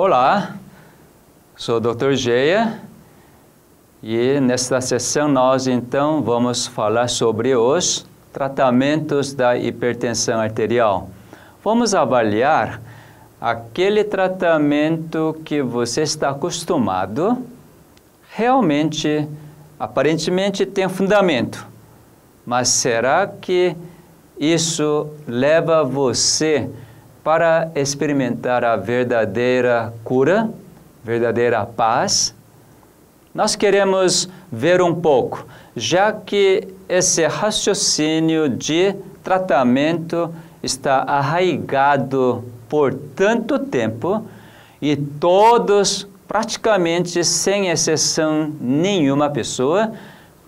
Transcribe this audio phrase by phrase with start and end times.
[0.00, 0.54] Olá,
[1.56, 2.12] sou o Dr.
[2.12, 2.80] Geia
[4.00, 11.10] e nesta sessão nós então vamos falar sobre os tratamentos da hipertensão arterial.
[11.64, 12.80] Vamos avaliar
[13.40, 17.36] aquele tratamento que você está acostumado,
[18.30, 19.26] realmente,
[19.80, 21.66] aparentemente tem fundamento,
[22.46, 23.74] mas será que
[24.38, 26.70] isso leva você
[27.22, 30.50] para experimentar a verdadeira cura,
[31.04, 32.34] verdadeira paz?
[33.34, 35.46] Nós queremos ver um pouco,
[35.76, 44.24] já que esse raciocínio de tratamento está arraigado por tanto tempo
[44.80, 49.92] e todos, praticamente sem exceção nenhuma pessoa,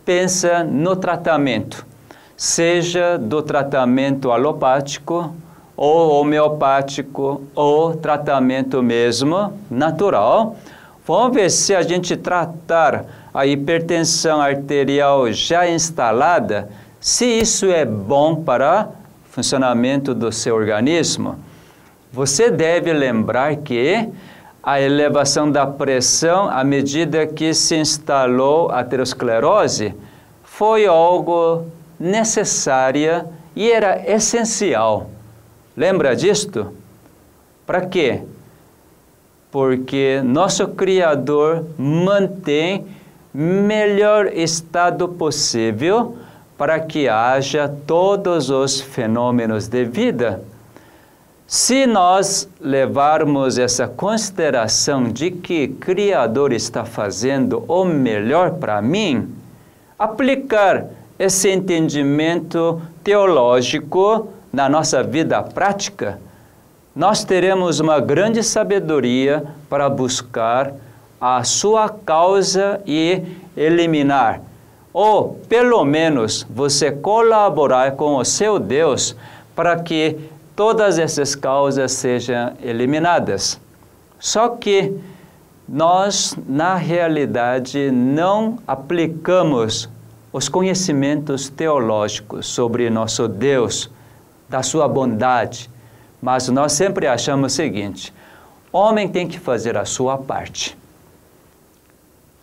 [0.05, 1.87] pensa no tratamento,
[2.37, 5.35] seja do tratamento alopático
[5.81, 10.55] ou homeopático ou tratamento mesmo natural.
[11.07, 16.69] Vamos ver se a gente tratar a hipertensão arterial já instalada,
[17.01, 18.91] se isso é bom para
[19.27, 21.37] o funcionamento do seu organismo.
[22.13, 24.07] Você deve lembrar que
[24.63, 29.95] a elevação da pressão à medida que se instalou a aterosclerose
[30.43, 31.65] foi algo
[31.99, 33.25] necessária
[33.57, 35.09] e era essencial.
[35.81, 36.75] Lembra disto?
[37.67, 38.21] Para quê?
[39.51, 42.85] Porque nosso Criador mantém
[43.33, 46.19] melhor estado possível
[46.59, 50.43] para que haja todos os fenômenos de vida.
[51.47, 59.35] Se nós levarmos essa consideração de que Criador está fazendo o melhor para mim,
[59.99, 66.19] aplicar esse entendimento teológico na nossa vida prática,
[66.95, 70.73] nós teremos uma grande sabedoria para buscar
[71.21, 73.23] a sua causa e
[73.57, 74.41] eliminar,
[74.93, 79.15] ou pelo menos você colaborar com o seu Deus
[79.55, 80.19] para que
[80.57, 83.61] todas essas causas sejam eliminadas.
[84.19, 84.95] Só que
[85.69, 89.89] nós, na realidade, não aplicamos
[90.33, 93.91] os conhecimentos teológicos sobre nosso Deus,
[94.51, 95.71] da sua bondade,
[96.21, 98.13] mas nós sempre achamos o seguinte:
[98.73, 100.77] homem tem que fazer a sua parte.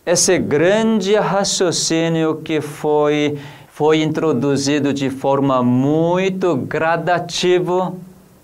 [0.04, 3.38] Esse grande raciocínio que foi
[3.68, 7.92] foi introduzido de forma muito gradativa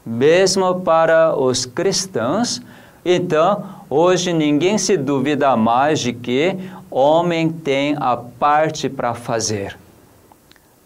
[0.07, 2.63] mesmo para os cristãos.
[3.05, 6.57] Então, hoje ninguém se duvida mais de que
[6.91, 9.77] homem tem a parte para fazer.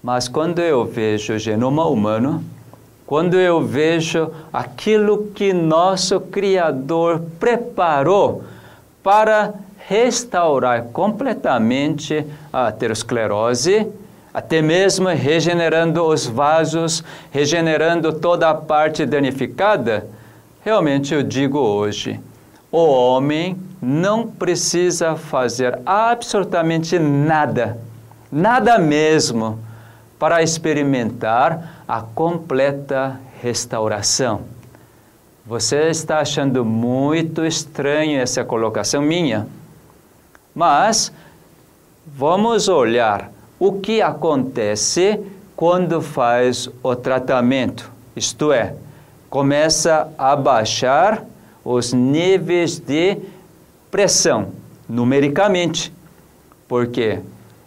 [0.02, 2.42] Mas quando eu vejo o genoma humano,
[3.08, 8.44] quando eu vejo aquilo que nosso Criador preparou
[9.02, 9.54] para
[9.88, 13.86] restaurar completamente a aterosclerose,
[14.32, 20.06] até mesmo regenerando os vasos, regenerando toda a parte danificada,
[20.62, 22.20] realmente eu digo hoje,
[22.70, 27.78] o homem não precisa fazer absolutamente nada,
[28.30, 29.58] nada mesmo,
[30.18, 34.42] para experimentar a completa restauração.
[35.46, 39.46] Você está achando muito estranho essa colocação minha,
[40.54, 41.12] mas
[42.06, 45.20] vamos olhar o que acontece
[45.56, 48.74] quando faz o tratamento, isto é,
[49.28, 51.24] começa a baixar
[51.64, 53.18] os níveis de
[53.90, 54.52] pressão
[54.88, 55.92] numericamente.
[56.66, 57.20] Porque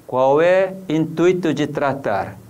[0.08, 2.41] qual é o intuito de tratar?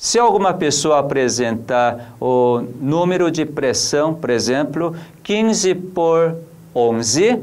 [0.00, 6.36] Se alguma pessoa apresentar o número de pressão, por exemplo, 15 por
[6.74, 7.38] 11,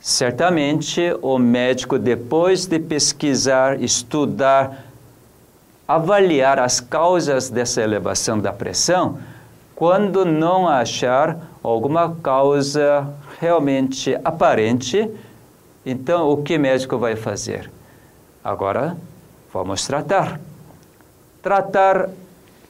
[0.00, 4.84] Certamente o médico, depois de pesquisar, estudar,
[5.86, 9.18] avaliar as causas dessa elevação da pressão,
[9.74, 15.10] quando não achar alguma causa realmente aparente,
[15.84, 17.70] então o que o médico vai fazer?
[18.42, 18.96] Agora
[19.52, 20.40] vamos tratar.
[21.42, 22.08] Tratar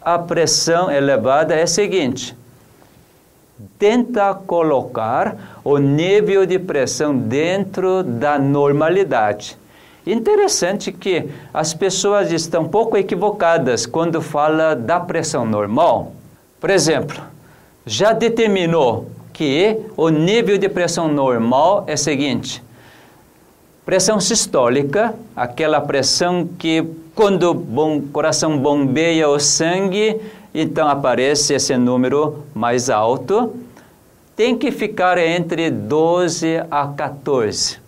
[0.00, 2.36] a pressão elevada é o seguinte:
[3.78, 9.56] tenta colocar o nível de pressão dentro da normalidade.
[10.06, 16.12] Interessante que as pessoas estão um pouco equivocadas quando fala da pressão normal.
[16.60, 17.20] Por exemplo,
[17.84, 22.62] já determinou que o nível de pressão normal é o seguinte:
[23.88, 30.20] pressão sistólica, aquela pressão que quando o coração bombeia o sangue,
[30.54, 33.56] então aparece esse número mais alto.
[34.36, 37.78] tem que ficar entre 12 a 14.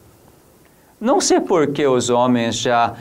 [0.99, 2.95] Não sei por que os homens já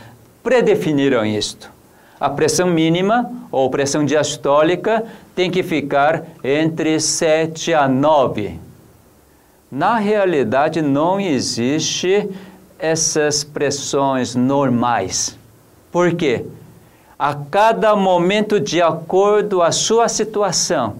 [0.44, 1.72] predefiniram isto.
[2.20, 8.60] A pressão mínima ou pressão diastólica tem que ficar entre 7 a 9.
[9.72, 12.28] Na realidade, não existe
[12.80, 15.38] essas pressões normais.
[15.92, 16.46] Por quê?
[17.18, 20.96] A cada momento, de acordo à sua situação,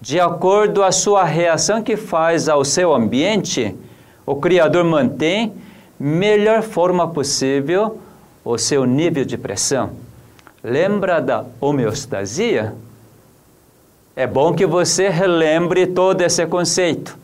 [0.00, 3.76] de acordo à sua reação que faz ao seu ambiente,
[4.24, 5.52] o Criador mantém
[6.00, 7.98] melhor forma possível
[8.44, 9.90] o seu nível de pressão.
[10.64, 12.74] Lembra da homeostasia?
[14.16, 17.16] É bom que você relembre todo esse conceito.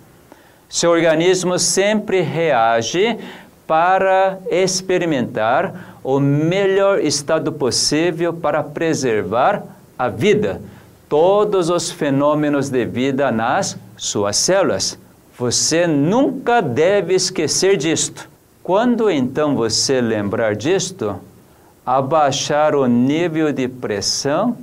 [0.68, 3.18] Seu organismo sempre reage
[3.66, 9.62] para experimentar o melhor estado possível para preservar
[9.99, 10.61] a vida,
[11.08, 14.99] todos os fenômenos de vida nas suas células.
[15.38, 18.28] Você nunca deve esquecer disto.
[18.62, 21.17] Quando então você lembrar disto,
[21.84, 24.56] abaixar o nível de pressão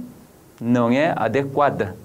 [0.59, 1.95] não é adequada,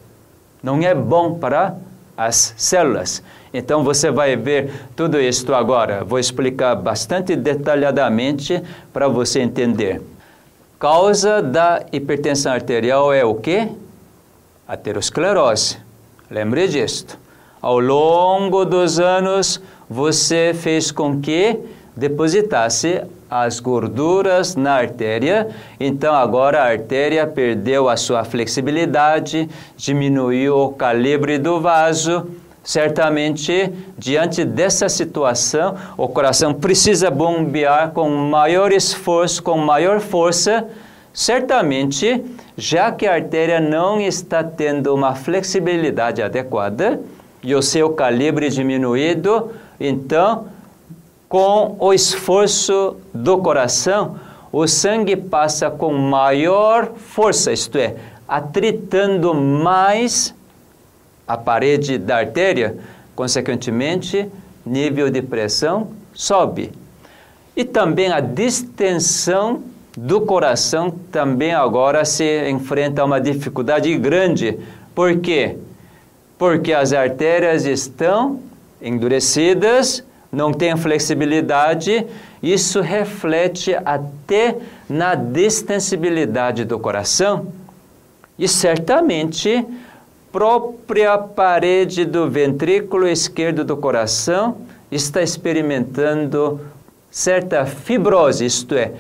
[0.63, 1.77] não é bom para
[2.17, 3.23] as células.
[3.53, 6.05] Então você vai ver tudo isto agora.
[6.05, 10.01] Vou explicar bastante detalhadamente para você entender.
[10.79, 13.69] Causa da hipertensão arterial é o quê?
[14.69, 15.79] Aterosclerose.
[16.31, 17.19] Lembre disto.
[17.63, 21.59] Ao longo dos anos, você fez com que
[21.97, 25.49] depositasse as gorduras na artéria,
[25.81, 32.27] então agora a artéria perdeu a sua flexibilidade, diminuiu o calibre do vaso.
[32.63, 40.67] Certamente, diante dessa situação, o coração precisa bombear com maior esforço, com maior força.
[41.13, 42.25] Certamente,
[42.57, 47.01] já que a artéria não está tendo uma flexibilidade adequada
[47.43, 50.47] e o seu calibre diminuído, então
[51.29, 54.19] com o esforço do coração,
[54.53, 57.97] o sangue passa com maior força, isto é,
[58.29, 60.35] atritando mais
[61.27, 62.77] a parede da artéria,
[63.15, 64.29] consequentemente,
[64.65, 66.73] nível de pressão sobe.
[67.57, 69.63] E também a distensão
[69.97, 74.59] do coração também agora se enfrenta uma dificuldade grande.
[74.95, 75.57] Por quê?
[76.39, 78.41] Porque as artérias estão
[78.81, 82.07] endurecidas, não tem flexibilidade,
[82.43, 84.57] isso reflete até
[84.89, 87.47] na distensibilidade do coração
[88.39, 89.65] e certamente
[90.31, 94.59] própria parede do ventrículo esquerdo do coração
[94.91, 96.61] está experimentando
[97.11, 98.93] certa fibrose, isto é,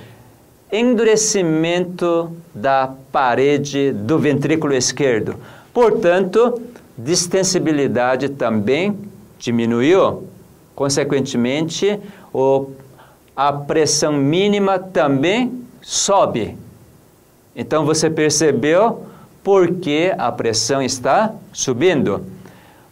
[0.72, 5.36] endurecimento da parede do ventrículo esquerdo.
[5.72, 6.60] Portanto,
[6.96, 8.96] distensibilidade também
[9.38, 10.24] diminuiu.
[10.76, 11.98] Consequentemente,
[12.32, 12.70] o,
[13.34, 16.56] a pressão mínima também sobe.
[17.56, 19.06] Então você percebeu
[19.42, 22.22] por que a pressão está subindo.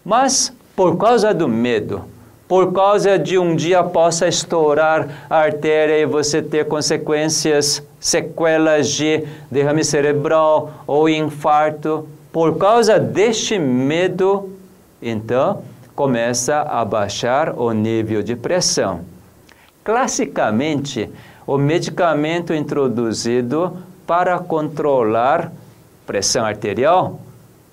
[0.03, 2.03] Mas por causa do medo,
[2.49, 9.25] por causa de um dia possa estourar a artéria e você ter consequências, sequelas de
[9.51, 14.51] derrame cerebral ou infarto, por causa deste medo,
[15.03, 15.63] então
[15.95, 19.05] começa a baixar o nível de pressão.
[19.83, 21.11] Classicamente,
[21.47, 23.77] o medicamento introduzido
[24.07, 25.53] para controlar
[26.07, 27.21] pressão arterial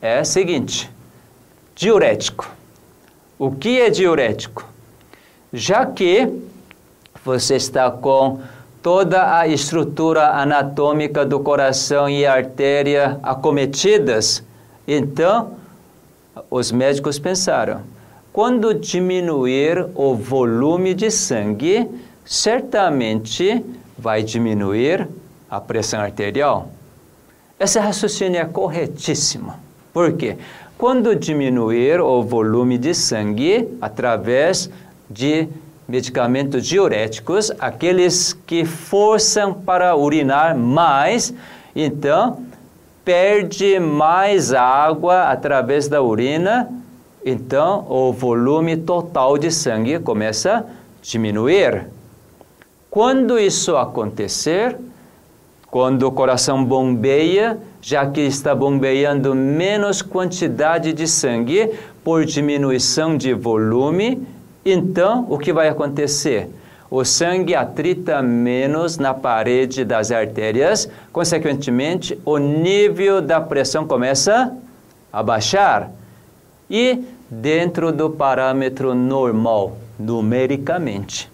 [0.01, 0.89] é o seguinte:
[1.75, 2.49] diurético.
[3.39, 4.65] O que é diurético?
[5.51, 6.31] Já que
[7.23, 8.39] você está com
[8.81, 14.43] toda a estrutura anatômica do coração e artéria acometidas,
[14.87, 15.53] então
[16.49, 17.81] os médicos pensaram:
[18.33, 21.89] quando diminuir o volume de sangue,
[22.25, 23.63] certamente
[23.97, 25.07] vai diminuir
[25.49, 26.69] a pressão arterial.
[27.59, 29.53] Esse raciocínio é corretíssimo.
[29.93, 30.37] Por quê?
[30.77, 34.69] Quando diminuir o volume de sangue através
[35.09, 35.47] de
[35.87, 41.33] medicamentos diuréticos, aqueles que forçam para urinar mais,
[41.75, 42.41] então
[43.03, 46.80] perde mais água através da urina
[47.25, 50.63] então o volume total de sangue começa a
[51.01, 51.87] diminuir.
[52.89, 54.77] Quando isso acontecer,
[55.67, 61.71] quando o coração bombeia, já que está bombeando menos quantidade de sangue
[62.03, 64.27] por diminuição de volume,
[64.65, 66.49] então o que vai acontecer?
[66.89, 74.53] O sangue atrita menos na parede das artérias, consequentemente, o nível da pressão começa
[75.13, 75.89] a baixar.
[76.71, 81.29] E dentro do parâmetro normal, numericamente.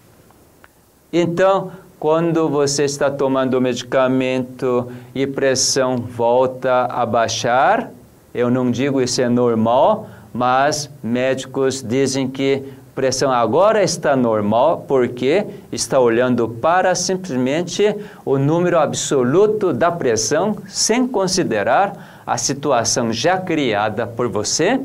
[1.12, 7.90] Então, quando você está tomando medicamento e pressão volta a baixar,
[8.34, 12.64] eu não digo isso é normal, mas médicos dizem que
[12.94, 21.06] pressão agora está normal porque está olhando para simplesmente o número absoluto da pressão sem
[21.06, 24.80] considerar a situação já criada por você.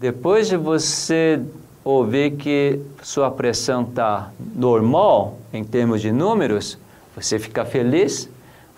[0.00, 1.40] Depois de você
[1.82, 6.78] ouvir que sua pressão está normal em termos de números,
[7.16, 8.28] você fica feliz,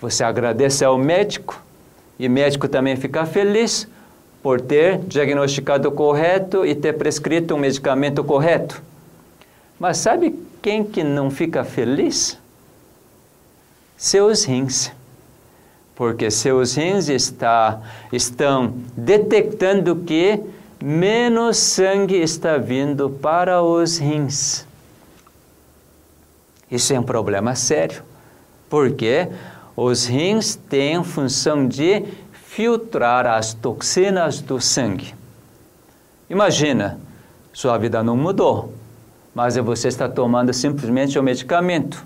[0.00, 1.62] você agradece ao médico
[2.18, 3.86] e o médico também fica feliz
[4.42, 8.82] por ter diagnosticado correto e ter prescrito um medicamento correto.
[9.78, 12.38] Mas sabe quem que não fica feliz?
[13.94, 14.90] Seus rins.
[15.94, 17.78] Porque seus rins está,
[18.10, 20.40] estão detectando que
[20.82, 24.66] menos sangue está vindo para os rins.
[26.70, 28.02] Isso é um problema sério,
[28.68, 29.28] porque
[29.76, 35.14] os rins têm a função de filtrar as toxinas do sangue.
[36.28, 36.98] Imagina,
[37.52, 38.72] sua vida não mudou,
[39.34, 42.04] mas você está tomando simplesmente o medicamento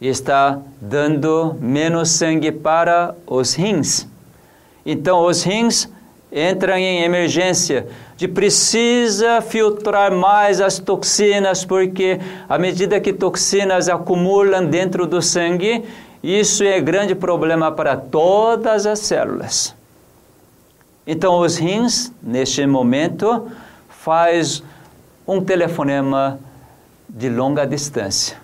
[0.00, 4.08] e está dando menos sangue para os rins.
[4.84, 5.88] Então, os rins
[6.32, 14.66] entram em emergência de precisa filtrar mais as toxinas, porque à medida que toxinas acumulam
[14.66, 15.84] dentro do sangue,
[16.22, 19.74] isso é grande problema para todas as células.
[21.06, 23.48] Então os rins, neste momento,
[23.88, 24.62] faz
[25.26, 26.38] um telefonema
[27.08, 28.36] de longa distância.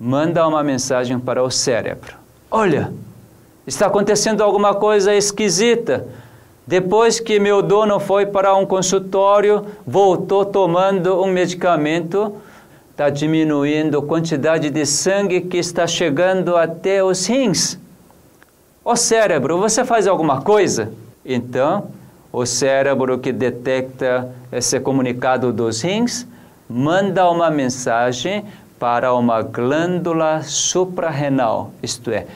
[0.00, 2.16] Manda uma mensagem para o cérebro.
[2.50, 2.92] Olha,
[3.66, 6.06] está acontecendo alguma coisa esquisita.
[6.68, 12.34] Depois que meu dono foi para um consultório, voltou tomando um medicamento,
[12.90, 17.78] está diminuindo a quantidade de sangue que está chegando até os rins.
[18.84, 20.92] O cérebro, você faz alguma coisa?
[21.24, 21.88] Então,
[22.30, 26.26] o cérebro que detecta esse comunicado dos rins
[26.68, 28.44] manda uma mensagem
[28.78, 32.26] para uma glândula suprarrenal, isto é,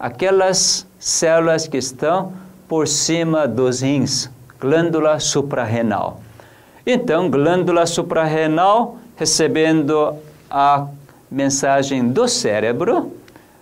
[0.00, 2.32] aquelas células que estão
[2.68, 4.30] por cima dos rins,
[4.60, 6.20] glândula suprarrenal.
[6.86, 10.16] Então, glândula suprarrenal recebendo
[10.50, 10.86] a
[11.30, 13.12] mensagem do cérebro,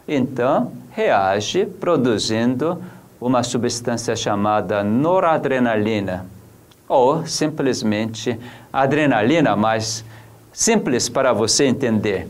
[0.06, 2.82] então reage produzindo
[3.20, 6.26] uma substância chamada noradrenalina,
[6.88, 8.38] ou simplesmente
[8.72, 10.04] adrenalina, mais
[10.52, 12.28] simples para você entender.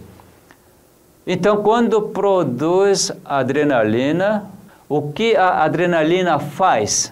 [1.26, 4.44] Então, quando produz adrenalina,
[4.94, 7.10] o que a adrenalina faz?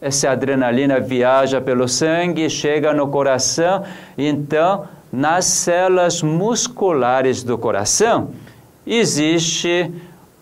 [0.00, 3.84] Essa adrenalina viaja pelo sangue, chega no coração,
[4.16, 8.30] então nas células musculares do coração
[8.86, 9.92] existe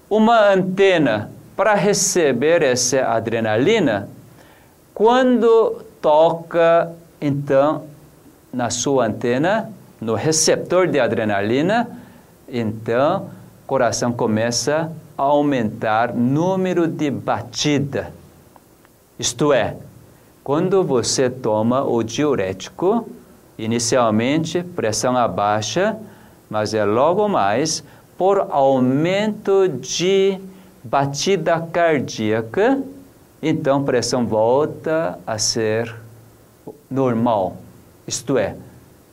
[0.08, 4.08] uma antena para receber essa adrenalina.
[4.94, 7.82] Quando toca, então,
[8.52, 11.90] na sua antena, no receptor de adrenalina,
[12.48, 13.28] então
[13.64, 18.12] o coração começa a aumentar número de batida.
[19.18, 19.76] Isto é,
[20.44, 23.06] quando você toma o diurético,
[23.58, 25.96] Inicialmente, pressão abaixa,
[26.48, 27.82] mas é logo mais
[28.18, 30.38] por aumento de
[30.84, 32.82] batida cardíaca,
[33.42, 35.94] então pressão volta a ser
[36.90, 37.56] normal,
[38.06, 38.54] isto é,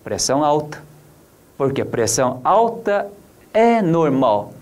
[0.03, 0.83] pressão alta.
[1.57, 3.07] Porque pressão alta
[3.53, 4.53] é normal.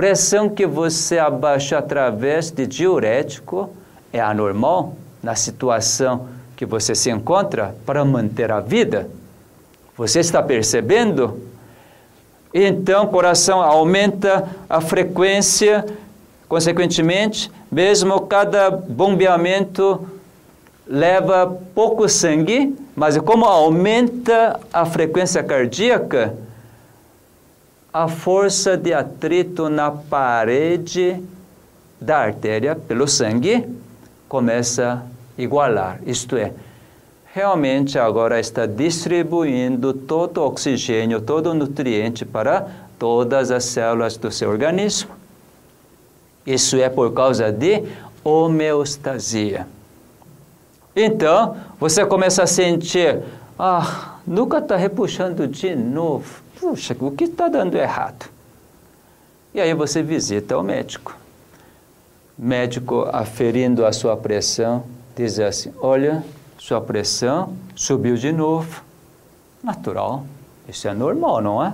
[0.00, 3.68] Pressão que você abaixa através de diurético
[4.10, 6.26] é anormal na situação
[6.56, 9.10] que você se encontra para manter a vida.
[9.98, 11.42] Você está percebendo?
[12.54, 15.84] Então, o coração aumenta a frequência,
[16.48, 20.08] consequentemente, mesmo cada bombeamento
[20.86, 26.32] leva pouco sangue, mas como aumenta a frequência cardíaca,
[27.92, 31.20] a força de atrito na parede
[32.00, 33.66] da artéria pelo sangue
[34.28, 35.04] começa
[35.36, 36.52] igualar, isto é,
[37.32, 42.66] realmente agora está distribuindo todo o oxigênio, todo o nutriente para
[42.98, 45.10] todas as células do seu organismo.
[46.46, 47.84] Isso é por causa de
[48.22, 49.66] homeostasia.
[50.94, 53.20] Então, você começa a sentir,
[53.58, 56.39] ah, nunca está repuxando de novo.
[56.60, 58.28] Puxa, o que está dando errado?
[59.54, 61.16] E aí você visita o médico.
[62.38, 64.84] Médico aferindo a sua pressão,
[65.16, 66.22] diz assim: Olha,
[66.58, 68.82] sua pressão subiu de novo.
[69.64, 70.26] Natural,
[70.68, 71.72] isso é normal, não é?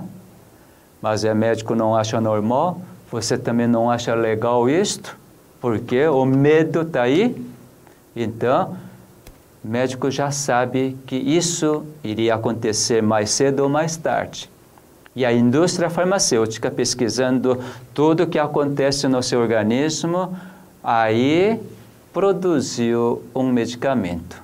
[1.01, 2.79] Mas o médico não acha normal,
[3.11, 5.17] você também não acha legal isto,
[5.59, 7.35] porque o medo está aí.
[8.15, 8.77] Então,
[9.63, 14.49] o médico já sabe que isso iria acontecer mais cedo ou mais tarde.
[15.17, 17.59] E a indústria farmacêutica, pesquisando
[17.91, 20.37] tudo o que acontece no seu organismo,
[20.83, 21.59] aí
[22.13, 24.39] produziu um medicamento.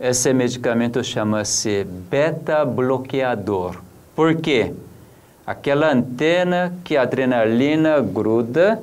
[0.00, 3.76] Esse medicamento chama-se beta-bloqueador.
[4.14, 4.72] Por quê?
[5.46, 8.80] Aquela antena que a adrenalina gruda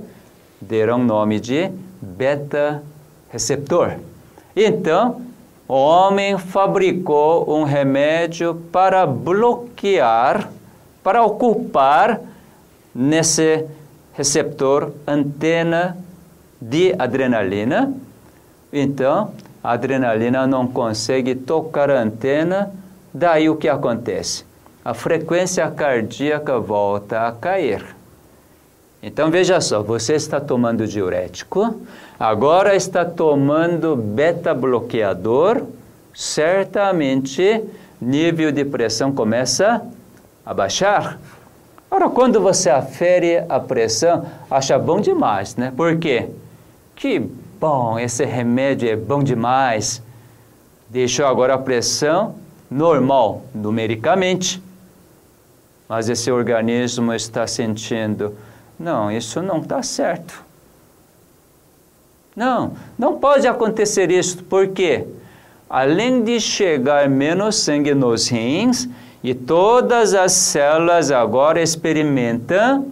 [0.62, 3.94] deram nome de beta-receptor.
[4.56, 5.20] Então,
[5.68, 10.48] o homem fabricou um remédio para bloquear,
[11.04, 12.22] para ocupar
[12.96, 13.66] nesse
[14.14, 15.98] receptor antena
[16.62, 17.94] de adrenalina.
[18.72, 19.34] Então,
[19.64, 22.72] a adrenalina não consegue tocar a antena,
[23.14, 24.46] daí o que acontece?
[24.84, 27.96] A frequência cardíaca volta a cair.
[29.02, 31.82] Então veja só, você está tomando diurético,
[32.18, 35.64] agora está tomando beta-bloqueador,
[36.14, 37.64] certamente
[38.00, 39.82] nível de pressão começa a
[40.52, 41.20] baixar.
[41.92, 45.72] Ora, quando você afere a pressão, acha bom demais, né?
[45.78, 46.30] Por quê?
[46.96, 50.02] Que bom, esse remédio é bom demais.
[50.90, 52.34] Deixou agora a pressão
[52.70, 54.60] normal, numericamente.
[55.88, 58.36] Mas esse organismo está sentindo
[58.80, 60.44] não, isso não está certo.
[62.36, 65.06] Não, não pode acontecer isso, porque
[65.70, 68.90] além de chegar menos sangue nos rins,
[69.24, 72.88] e todas as células agora experimentam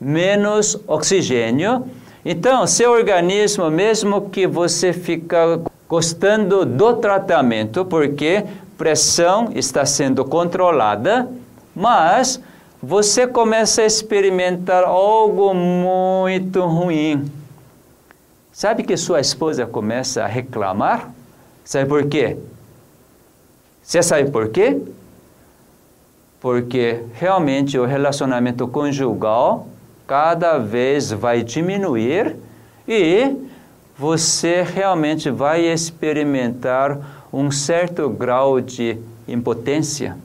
[0.00, 1.86] menos oxigênio.
[2.24, 8.44] Então, seu organismo, mesmo que você fica gostando do tratamento, porque
[8.76, 11.28] pressão está sendo controlada,
[11.74, 12.40] mas
[12.82, 17.30] você começa a experimentar algo muito ruim.
[18.52, 21.10] Sabe que sua esposa começa a reclamar?
[21.64, 22.36] Sabe por quê?
[23.82, 24.80] Você sabe por quê?
[26.40, 29.68] Porque realmente o relacionamento conjugal
[30.06, 32.36] cada vez vai diminuir
[32.88, 33.36] e
[33.96, 36.98] você realmente vai experimentar
[37.32, 38.98] um certo grau de
[39.28, 40.16] impotência.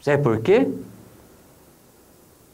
[0.00, 0.66] Sabe por quê?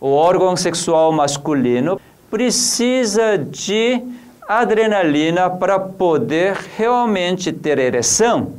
[0.01, 2.01] o órgão sexual masculino
[2.31, 4.03] precisa de
[4.49, 8.53] adrenalina para poder realmente ter ereção.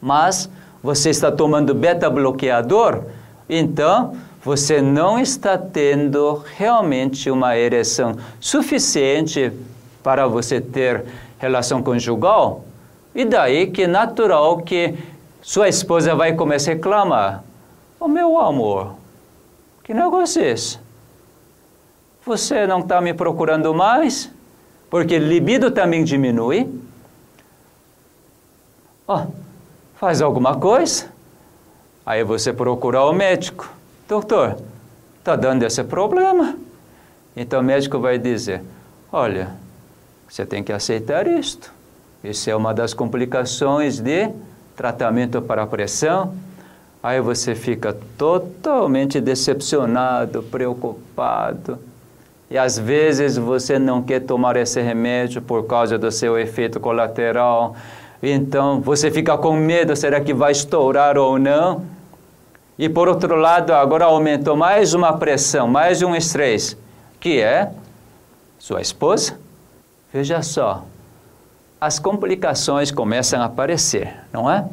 [0.00, 0.50] Mas
[0.82, 3.04] você está tomando beta-bloqueador,
[3.48, 9.52] então você não está tendo realmente uma ereção suficiente
[10.02, 11.04] para você ter
[11.38, 12.64] relação conjugal.
[13.14, 14.94] E daí que é natural que
[15.40, 17.44] sua esposa vai começar a reclamar:
[18.00, 18.94] oh, meu amor,
[19.84, 20.78] que negócio é esse?
[22.24, 24.30] Você não está me procurando mais?
[24.90, 26.68] Porque libido também diminui.
[29.06, 29.26] Oh,
[30.02, 31.04] faz alguma coisa?
[32.04, 33.72] Aí você procura o médico.
[34.08, 34.56] Doutor,
[35.20, 36.56] está dando esse problema.
[37.36, 38.64] Então o médico vai dizer:
[39.12, 39.50] Olha,
[40.28, 41.72] você tem que aceitar isto.
[42.24, 44.28] Isso é uma das complicações de
[44.74, 46.34] tratamento para pressão
[47.00, 51.78] Aí você fica totalmente decepcionado, preocupado.
[52.48, 57.76] E às vezes você não quer tomar esse remédio por causa do seu efeito colateral.
[58.22, 61.84] Então você fica com medo: será que vai estourar ou não?
[62.78, 66.76] E por outro lado, agora aumentou mais uma pressão, mais um estresse,
[67.20, 67.70] que é
[68.58, 69.38] sua esposa.
[70.12, 70.84] Veja só,
[71.80, 74.64] as complicações começam a aparecer, não é?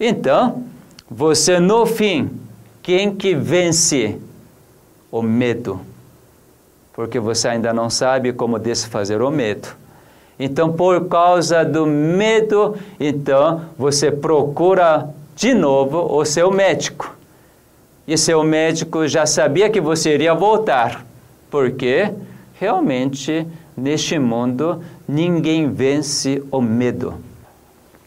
[0.00, 0.64] Então,
[1.10, 2.30] você no fim,
[2.82, 4.18] quem que vence
[5.10, 5.80] o medo?
[6.92, 9.68] Porque você ainda não sabe como desfazer o medo.
[10.38, 17.14] Então, por causa do medo, então você procura de novo o seu médico.
[18.06, 21.04] E seu médico já sabia que você iria voltar,
[21.50, 22.10] porque
[22.58, 27.14] realmente neste mundo ninguém vence o medo.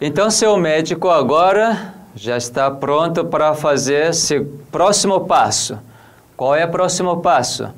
[0.02, 5.78] Então, seu médico agora já está pronto para fazer esse próximo passo.
[6.36, 7.70] Qual é o próximo passo?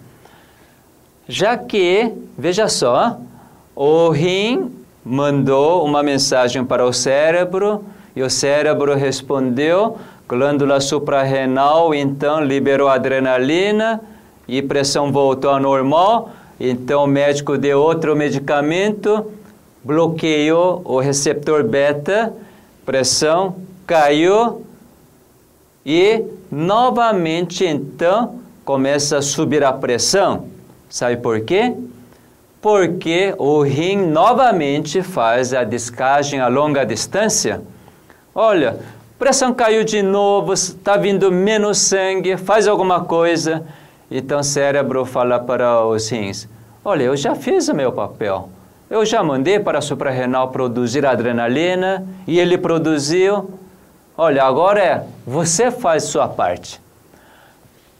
[1.28, 3.20] Já que, veja só,
[3.80, 4.72] o rim
[5.06, 7.86] mandou uma mensagem para o cérebro
[8.16, 14.02] e o cérebro respondeu, glândula suprarrenal então liberou adrenalina
[14.48, 19.32] e pressão voltou ao normal, então o médico deu outro medicamento,
[19.84, 22.34] bloqueou o receptor beta
[22.84, 24.66] pressão caiu
[25.86, 30.48] e novamente então começa a subir a pressão.
[30.90, 31.76] Sabe por quê?
[32.68, 37.62] Porque o rim novamente faz a descagem a longa distância.
[38.36, 38.78] Olha,
[39.18, 43.64] pressão caiu de novo, está vindo menos sangue, faz alguma coisa.
[44.12, 46.46] Então o cérebro fala para os rins:
[46.84, 48.50] Olha, eu já fiz o meu papel.
[48.90, 53.50] Eu já mandei para a suprarrenal produzir adrenalina e ele produziu.
[54.18, 56.82] Olha, agora é você faz sua parte.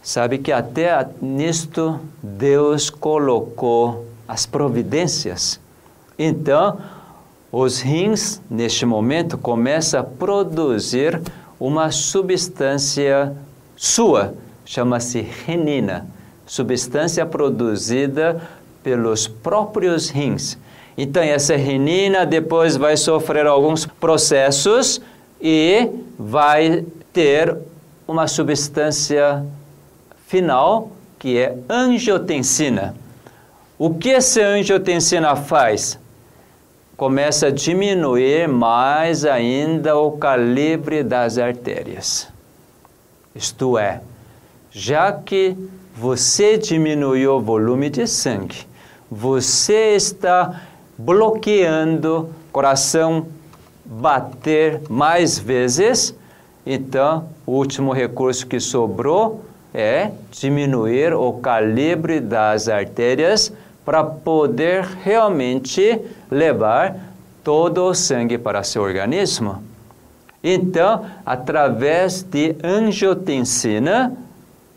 [0.04, 5.60] Sabe que até nisto Deus colocou as providências.
[6.18, 6.78] Então,
[7.52, 11.22] os rins, neste momento, começam a produzir
[11.60, 13.36] uma substância
[13.76, 14.34] sua,
[14.66, 16.08] chama-se renina,
[16.46, 18.42] substância produzida
[18.84, 20.58] pelos próprios rins.
[20.98, 25.00] Então, essa renina depois vai sofrer alguns processos
[25.40, 27.56] e vai ter
[28.08, 29.46] uma substância
[30.26, 32.96] final que é angiotensina.
[33.80, 36.00] O que essa angiotensina faz?
[36.96, 42.28] Começa a diminuir mais ainda o calibre das artérias.
[43.36, 44.02] Isto é,
[44.72, 45.56] já que
[45.96, 48.66] você diminuiu o volume de sangue,
[49.12, 50.64] você está
[50.98, 53.28] bloqueando o coração
[53.86, 56.16] bater mais vezes,
[56.66, 63.54] então o último recurso que sobrou é diminuir o calibre das artérias
[63.88, 66.98] para poder realmente levar
[67.42, 69.64] todo o sangue para seu organismo.
[70.44, 74.12] Então, através de angiotensina,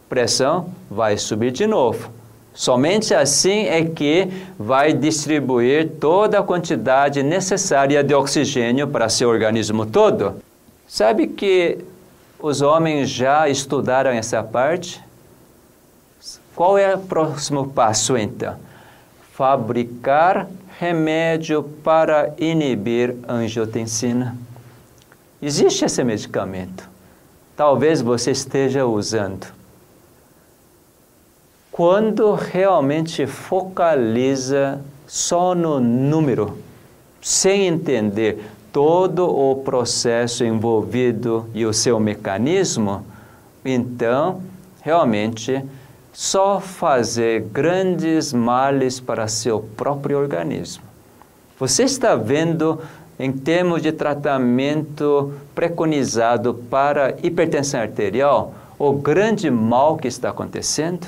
[0.08, 2.08] pressão vai subir de novo.
[2.54, 9.86] Somente assim é que vai distribuir toda a quantidade necessária de oxigênio para seu organismo
[9.86, 10.36] todo.
[10.86, 11.78] Sabe que
[12.38, 15.02] os homens já estudaram essa parte?
[16.54, 18.69] Qual é o próximo passo então?
[19.40, 20.48] Fabricar
[20.78, 24.36] remédio para inibir angiotensina.
[25.40, 26.86] Existe esse medicamento.
[27.56, 29.46] Talvez você esteja usando
[31.72, 36.58] quando realmente focaliza só no número,
[37.22, 43.06] sem entender todo o processo envolvido e o seu mecanismo,
[43.64, 44.42] então
[44.82, 45.64] realmente
[46.12, 50.84] só fazer grandes males para seu próprio organismo.
[51.58, 52.80] Você está vendo
[53.18, 61.06] em termos de tratamento preconizado para hipertensão arterial o grande mal que está acontecendo?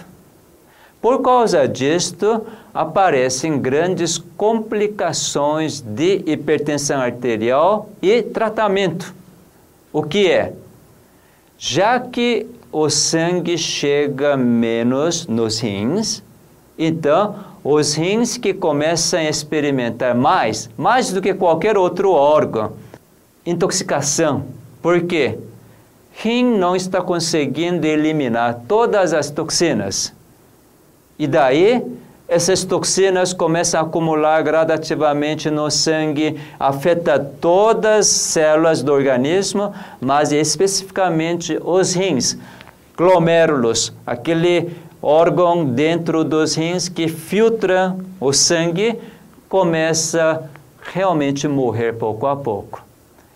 [1.00, 9.12] Por causa disto, aparecem grandes complicações de hipertensão arterial e tratamento.
[9.92, 10.52] O que é?
[11.58, 16.22] Já que o sangue chega menos nos rins,
[16.78, 22.72] então os rins que começam a experimentar mais, mais do que qualquer outro órgão,
[23.44, 24.44] intoxicação.
[24.80, 25.38] Por quê?
[26.14, 30.12] Rim não está conseguindo eliminar todas as toxinas.
[31.18, 31.82] E daí,
[32.26, 40.32] essas toxinas começam a acumular gradativamente no sangue, afeta todas as células do organismo, mas
[40.32, 42.36] especificamente os rins,
[43.02, 44.70] glomérulos, aquele
[45.02, 48.96] órgão dentro dos rins que filtra o sangue,
[49.48, 50.48] começa
[50.92, 52.84] realmente morrer pouco a pouco.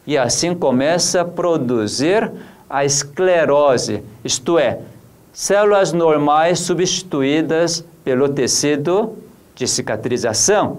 [0.07, 2.31] E assim começa a produzir
[2.71, 4.79] a esclerose, isto é,
[5.33, 9.17] células normais substituídas pelo tecido
[9.57, 10.79] de cicatrização.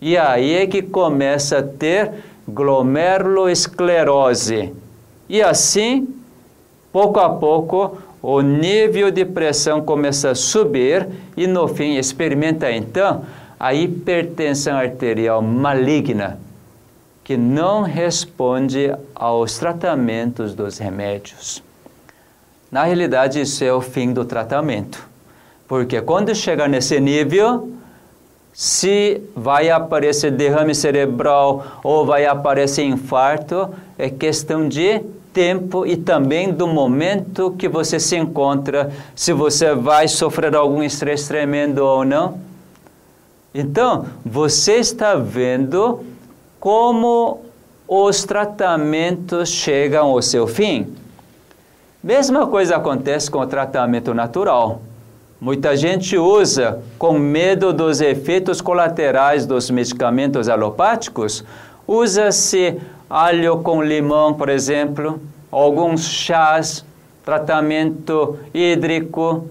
[0.00, 2.12] E aí é que começa a ter
[2.46, 4.72] glomeruloesclerose.
[5.28, 6.06] E assim,
[6.92, 11.06] pouco a pouco, o nível de pressão começa a subir
[11.36, 13.22] e no fim experimenta então
[13.60, 16.38] a hipertensão arterial maligna,
[17.22, 21.62] que não responde aos tratamentos dos remédios.
[22.72, 25.06] Na realidade, isso é o fim do tratamento.
[25.68, 27.74] Porque quando chegar nesse nível,
[28.54, 35.02] se vai aparecer derrame cerebral ou vai aparecer infarto, é questão de
[35.34, 41.28] tempo e também do momento que você se encontra, se você vai sofrer algum estresse
[41.28, 42.38] tremendo ou não.
[43.52, 46.00] Então, você está vendo
[46.58, 47.42] como
[47.86, 50.94] os tratamentos chegam ao seu fim.
[52.02, 54.80] Mesma coisa acontece com o tratamento natural.
[55.40, 61.44] Muita gente usa com medo dos efeitos colaterais dos medicamentos alopáticos,
[61.86, 66.84] usa-se alho com limão, por exemplo, alguns chás,
[67.24, 69.48] tratamento hídrico,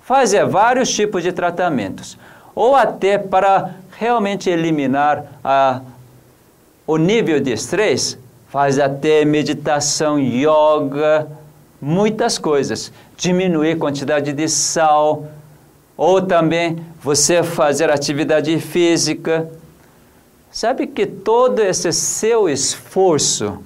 [0.00, 2.18] fazer vários tipos de tratamentos,
[2.54, 5.80] ou até para realmente eliminar a,
[6.86, 11.28] o nível de estresse, faz até meditação, yoga,
[11.80, 15.26] muitas coisas, diminuir a quantidade de sal,
[15.96, 19.48] ou também você fazer atividade física.
[20.52, 23.58] Sabe que todo esse seu esforço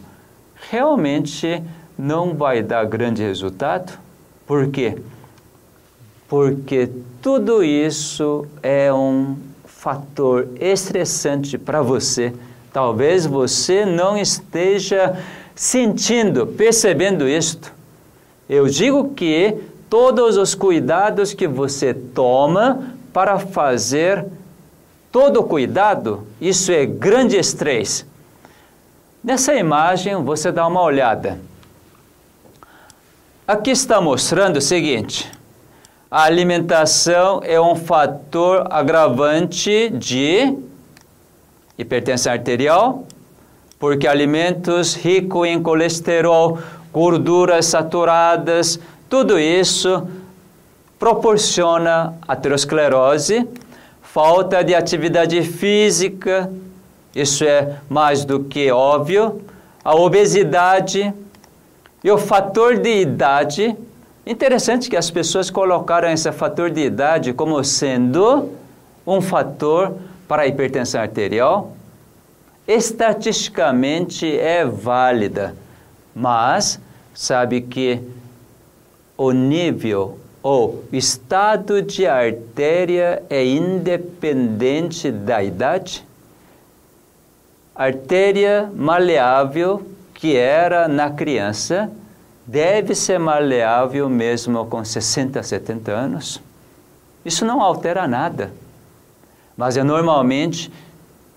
[0.70, 1.60] realmente
[1.98, 3.98] não vai dar grande resultado?
[4.46, 4.96] Por quê?
[6.28, 6.88] Porque
[7.20, 12.32] tudo isso é um fator estressante para você.
[12.72, 15.20] Talvez você não esteja
[15.56, 17.72] sentindo, percebendo isto.
[18.48, 19.58] Eu digo que
[19.90, 24.24] todos os cuidados que você toma para fazer
[25.16, 28.04] todo cuidado, isso é grande estresse.
[29.24, 31.40] Nessa imagem você dá uma olhada.
[33.48, 35.32] Aqui está mostrando o seguinte:
[36.10, 40.54] a alimentação é um fator agravante de
[41.78, 43.06] hipertensão arterial,
[43.78, 46.58] porque alimentos ricos em colesterol,
[46.92, 50.06] gorduras saturadas, tudo isso
[50.98, 53.48] proporciona aterosclerose,
[54.16, 56.50] falta de atividade física,
[57.14, 59.42] isso é mais do que óbvio,
[59.84, 61.12] a obesidade
[62.02, 63.76] e o fator de idade.
[64.26, 68.52] Interessante que as pessoas colocaram esse fator de idade como sendo
[69.06, 69.94] um fator
[70.26, 71.76] para a hipertensão arterial.
[72.66, 75.54] Estatisticamente é válida,
[76.14, 76.80] mas
[77.12, 78.00] sabe que
[79.14, 86.06] o nível ou estado de artéria é independente da idade?
[87.74, 91.90] Artéria maleável que era na criança
[92.46, 96.40] deve ser maleável mesmo com 60, 70 anos?
[97.24, 98.52] Isso não altera nada.
[99.56, 100.72] Mas é normalmente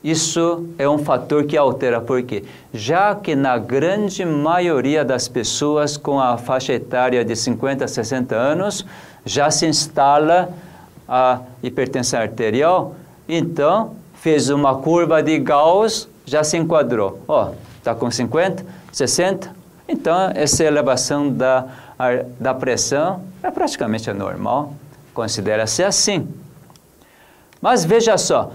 [0.03, 2.43] isso é um fator que altera, por quê?
[2.73, 8.35] Já que na grande maioria das pessoas com a faixa etária de 50 a 60
[8.35, 8.85] anos
[9.25, 10.49] já se instala
[11.07, 12.95] a hipertensão arterial,
[13.27, 17.19] então fez uma curva de Gauss, já se enquadrou.
[17.27, 19.53] Ó, está com 50, 60,
[19.87, 21.65] então essa elevação da,
[22.39, 24.73] da pressão é praticamente normal,
[25.13, 26.27] considera-se assim.
[27.61, 28.51] Mas veja só,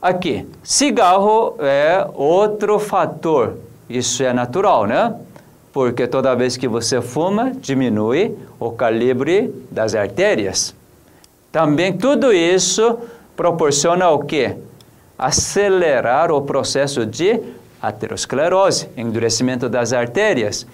[0.00, 3.56] Aqui, cigarro é outro fator.
[3.90, 5.12] Isso é natural, né?
[5.72, 10.72] Porque toda vez que você fuma, diminui o calibre das artérias.
[11.50, 12.96] Também tudo isso
[13.36, 14.54] proporciona o quê?
[15.18, 17.40] Acelerar o processo de
[17.82, 20.64] aterosclerose, endurecimento das artérias.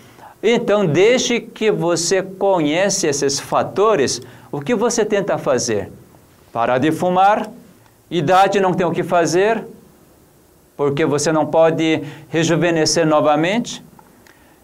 [0.42, 4.20] Então, desde que você conhece esses fatores,
[4.52, 5.90] o que você tenta fazer?
[6.52, 7.48] Parar de fumar,
[8.10, 9.64] Idade não tem o que fazer,
[10.76, 13.82] porque você não pode rejuvenescer novamente.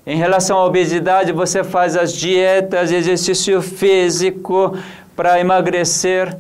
[0.07, 4.77] Em relação à obesidade, você faz as dietas, exercício físico
[5.15, 6.37] para emagrecer.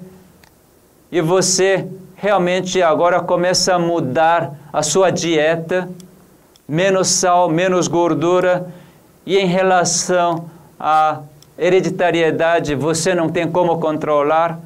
[1.13, 1.87] E você
[2.17, 5.89] realmente agora começa a mudar a sua dieta,
[6.69, 8.67] menos sal, menos gordura,
[9.25, 11.21] e em relação à
[11.59, 14.59] hereditariedade, você não tem como controlar,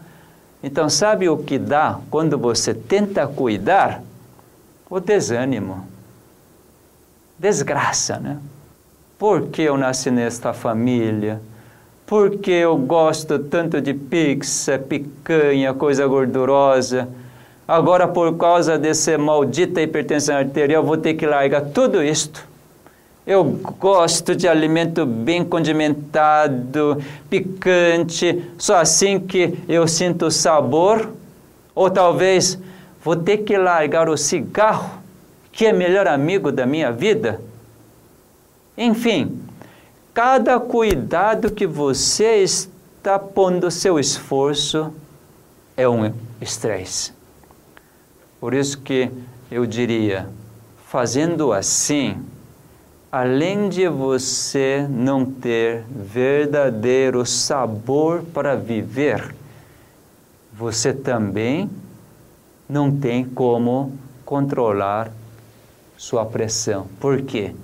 [0.65, 4.03] então, sabe o que dá quando você tenta cuidar?
[4.89, 5.87] O desânimo.
[7.39, 8.39] Desgraça, né?
[9.19, 11.39] Por que eu nasci nesta família?
[12.07, 17.11] Por que eu gosto tanto de pizza, picanha, coisa gordurosa?
[17.69, 22.54] Agora, por causa dessa maldita hipertensão arterial, vou ter que largar tudo isto
[23.27, 31.11] eu gosto de alimento bem condimentado, picante, só assim que eu sinto sabor.
[31.75, 32.59] Ou talvez
[33.03, 35.03] vou ter que largar o cigarro,
[35.51, 37.41] que é melhor amigo da minha vida.
[38.77, 39.41] Enfim,
[40.13, 44.93] cada cuidado que você está pondo seu esforço
[45.77, 47.13] é um estresse.
[48.39, 49.11] Por isso que
[49.51, 50.29] eu diria,
[50.87, 52.23] fazendo assim,
[53.15, 59.33] além de você não ter verdadeiro sabor para viver,
[60.53, 61.71] você também
[62.69, 63.93] não tem como
[64.25, 65.13] controlar
[65.97, 66.89] sua pressão.
[66.99, 67.55] Por quê?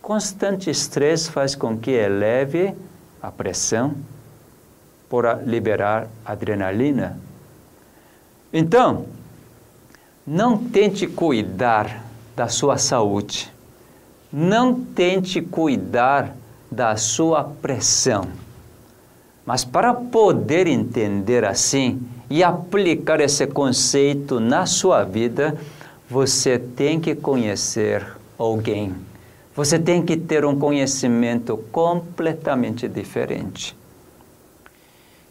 [0.00, 2.74] Constante estresse faz com que eleve
[3.20, 3.94] a pressão
[5.06, 7.18] por liberar adrenalina.
[8.50, 9.04] Então,
[10.26, 12.02] não tente cuidar
[12.34, 13.51] da sua saúde
[14.32, 16.34] não tente cuidar
[16.70, 18.28] da sua pressão.
[19.44, 25.58] Mas para poder entender assim e aplicar esse conceito na sua vida,
[26.08, 28.06] você tem que conhecer
[28.38, 28.94] alguém.
[29.54, 33.76] Você tem que ter um conhecimento completamente diferente.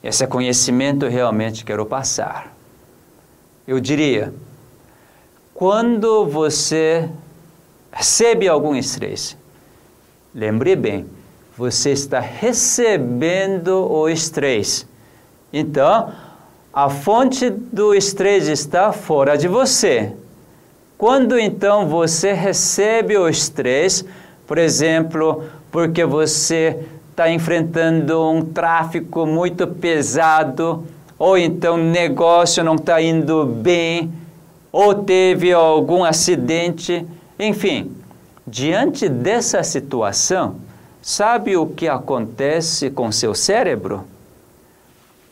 [0.04, 2.56] Esse conhecimento realmente quero passar.
[3.68, 4.34] Eu diria,
[5.54, 7.10] quando você
[7.92, 9.36] recebe algum estresse,
[10.34, 11.06] lembre bem,
[11.58, 14.88] você está recebendo o estresse.
[15.52, 16.12] Então,
[16.74, 20.14] a fonte do estresse está fora de você.
[20.98, 24.06] Quando então você recebe o estresse,
[24.48, 30.86] por exemplo, porque você está enfrentando um tráfico muito pesado,
[31.20, 34.12] ou então negócio não está indo bem,
[34.72, 37.06] ou teve algum acidente,
[37.42, 37.92] enfim,
[38.46, 40.58] diante dessa situação,
[41.02, 44.06] sabe o que acontece com seu cérebro?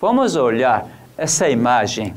[0.02, 2.16] Vamos olhar essa imagem.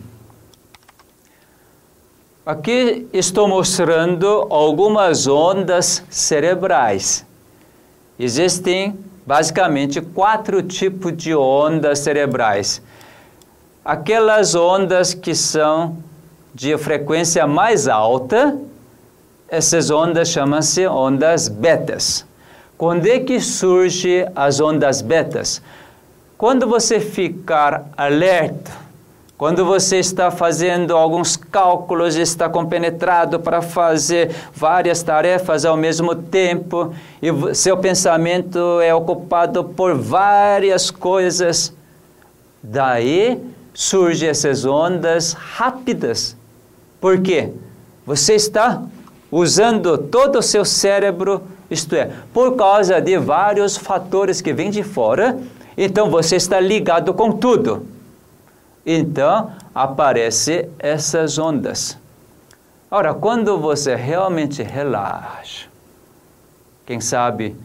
[2.46, 7.26] Aqui estou mostrando algumas ondas cerebrais.
[8.18, 12.80] Existem basicamente quatro tipos de ondas cerebrais.
[13.84, 15.98] Aquelas ondas que são
[16.54, 18.58] de frequência mais alta,
[19.52, 22.24] essas ondas chamam-se ondas betas.
[22.78, 25.60] Quando é que surge as ondas betas?
[26.38, 28.70] Quando você ficar alerta,
[29.36, 36.94] quando você está fazendo alguns cálculos, está compenetrado para fazer várias tarefas ao mesmo tempo,
[37.20, 41.74] e seu pensamento é ocupado por várias coisas,
[42.62, 43.38] daí
[43.74, 46.34] surgem essas ondas rápidas.
[46.98, 47.50] Por quê?
[48.06, 48.82] Você está
[49.32, 54.82] usando todo o seu cérebro, isto é, por causa de vários fatores que vêm de
[54.82, 55.38] fora,
[55.74, 57.86] então você está ligado com tudo.
[58.84, 61.96] Então aparecem essas ondas.
[62.90, 65.66] Ora, quando você realmente relaxa,
[66.84, 67.56] quem sabe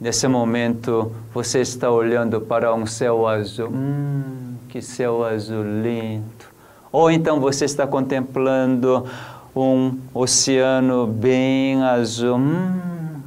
[0.00, 6.50] nesse momento você está olhando para um céu azul, hum, que céu azul lindo.
[6.90, 9.06] Ou então você está contemplando
[9.54, 13.20] um oceano bem azul, hum,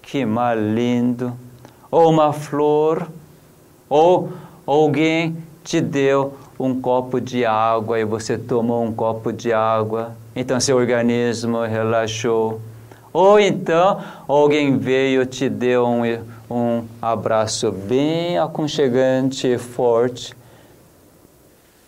[0.00, 1.32] que mar lindo.
[1.90, 3.08] Ou uma flor,
[3.88, 4.32] ou
[4.66, 10.58] alguém te deu um copo de água e você tomou um copo de água, então
[10.58, 12.60] seu organismo relaxou.
[13.12, 16.02] Ou então alguém veio te deu um,
[16.50, 20.34] um abraço bem aconchegante e forte.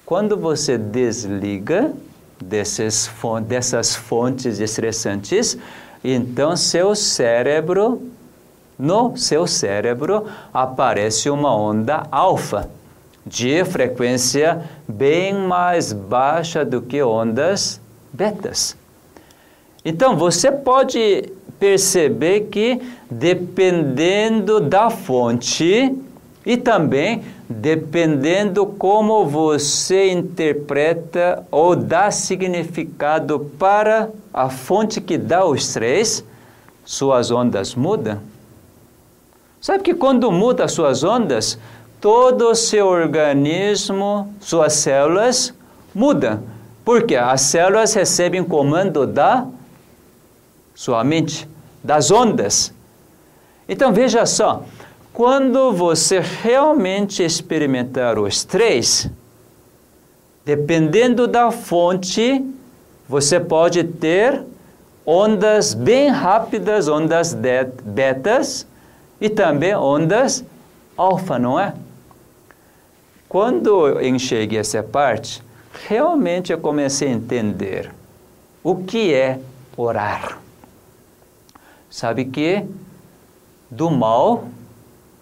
[0.05, 1.93] Quando você desliga
[2.41, 3.11] desses,
[3.47, 5.57] dessas fontes estressantes,
[6.03, 8.03] então seu cérebro,
[8.79, 12.69] no seu cérebro, aparece uma onda alfa
[13.27, 17.81] de frequência bem mais baixa do que ondas
[18.13, 18.77] betas.
[19.85, 25.95] Então você pode perceber que dependendo da fonte
[26.45, 35.55] e também dependendo como você interpreta ou dá significado para a fonte que dá o
[35.55, 36.25] estresse,
[36.85, 38.21] suas ondas mudam.
[39.61, 41.59] Sabe que quando muda suas ondas,
[42.01, 45.55] todo o seu organismo, suas células
[45.95, 46.43] mudam.
[46.85, 49.47] Porque as células recebem comando da
[50.75, 51.49] sua mente,
[51.83, 52.75] das ondas.
[53.67, 54.65] Então veja só,
[55.15, 59.13] quando você realmente experimentar o estresse,
[60.45, 62.45] dependendo da fonte,
[63.09, 64.43] você pode ter
[65.07, 68.67] ondas bem rápidas, ondas betas
[69.21, 70.45] e também ondas
[70.97, 71.73] alfa, não é?
[73.29, 75.41] Quando eu enxerguei essa parte,
[75.87, 77.93] realmente eu comecei a entender
[78.65, 79.39] o que é
[79.77, 80.41] orar.
[81.89, 82.65] Sabe que
[83.71, 84.49] do mal,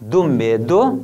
[0.07, 1.03] do medo,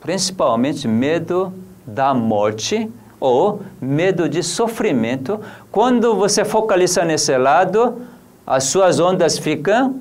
[0.00, 1.52] principalmente medo
[1.86, 8.02] da morte ou medo de sofrimento, quando você focaliza nesse lado,
[8.46, 10.00] as suas ondas ficam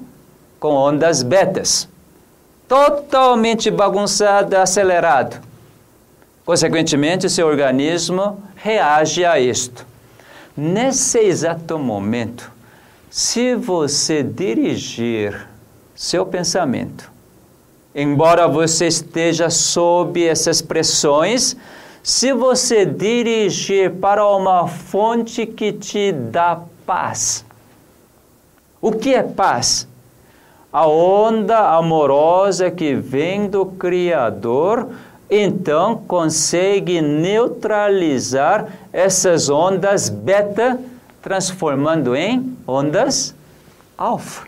[0.60, 1.88] com ondas betas,
[2.68, 5.40] totalmente bagunçado, acelerado.
[6.46, 9.86] Consequentemente, seu organismo reage a isto.
[10.58, 12.52] Nesse exato momento,
[13.10, 15.48] se você dirigir
[15.96, 17.15] seu pensamento,
[17.96, 21.56] embora você esteja sob essas pressões,
[22.04, 27.46] se você dirigir para uma fonte que te dá paz.
[28.80, 29.88] O que é paz?
[30.76, 34.90] a onda amorosa que vem do Criador,
[35.30, 40.78] então consegue neutralizar essas ondas beta,
[41.22, 43.34] transformando em ondas
[43.98, 44.46] alfa.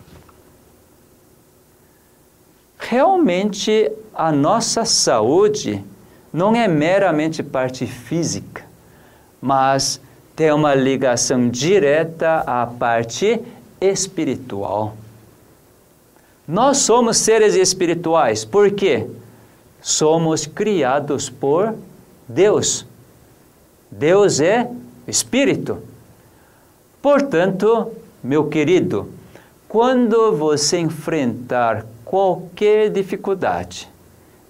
[2.90, 5.84] Realmente a nossa saúde
[6.32, 8.64] não é meramente parte física,
[9.42, 10.00] mas
[10.34, 13.42] tem uma ligação direta à parte
[13.82, 14.96] espiritual.
[16.48, 19.06] Nós somos seres espirituais, por quê?
[19.82, 21.76] Somos criados por
[22.26, 22.86] Deus.
[23.92, 24.66] Deus é
[25.06, 25.80] espírito.
[27.02, 27.92] Portanto,
[28.24, 29.12] meu querido,
[29.68, 33.90] quando você enfrentar qualquer dificuldade,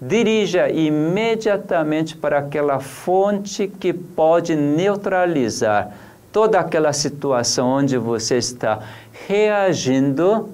[0.00, 5.92] dirija imediatamente para aquela fonte que pode neutralizar
[6.32, 8.78] toda aquela situação onde você está
[9.26, 10.48] reagindo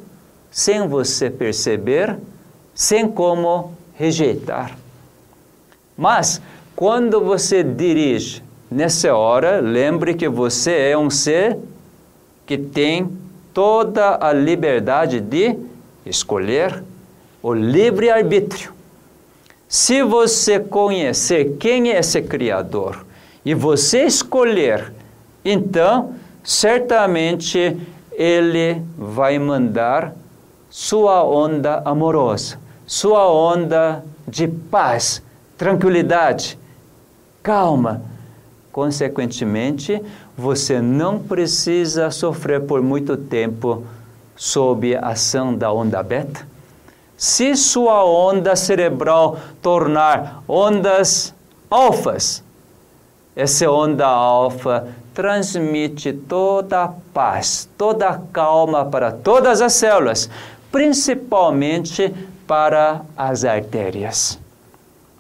[0.51, 2.17] sem você perceber,
[2.75, 4.75] sem como rejeitar.
[5.95, 6.41] Mas
[6.75, 11.59] quando você dirige nessa hora, lembre que você é um ser
[12.47, 13.11] que tem
[13.53, 15.55] toda a liberdade de
[16.07, 16.83] escolher
[17.45, 18.73] o livre arbítrio.
[19.69, 23.05] Se você conhecer quem é esse Criador
[23.45, 24.95] e você escolher,
[25.45, 27.77] então certamente
[28.13, 30.17] Ele vai mandar
[30.71, 35.23] sua onda amorosa, sua onda de paz,
[35.59, 36.59] tranquilidade,
[37.43, 38.01] calma.
[38.73, 40.01] Consequentemente,
[40.35, 43.85] você não precisa sofrer por muito tempo
[44.35, 46.54] sob a ação da onda beta
[47.17, 51.35] se sua onda cerebral tornar ondas
[51.71, 52.43] alfas,
[53.37, 60.29] essa onda alfa transmite toda a paz, toda a calma para todas as células,
[60.73, 62.13] principalmente
[62.47, 64.39] para as artérias.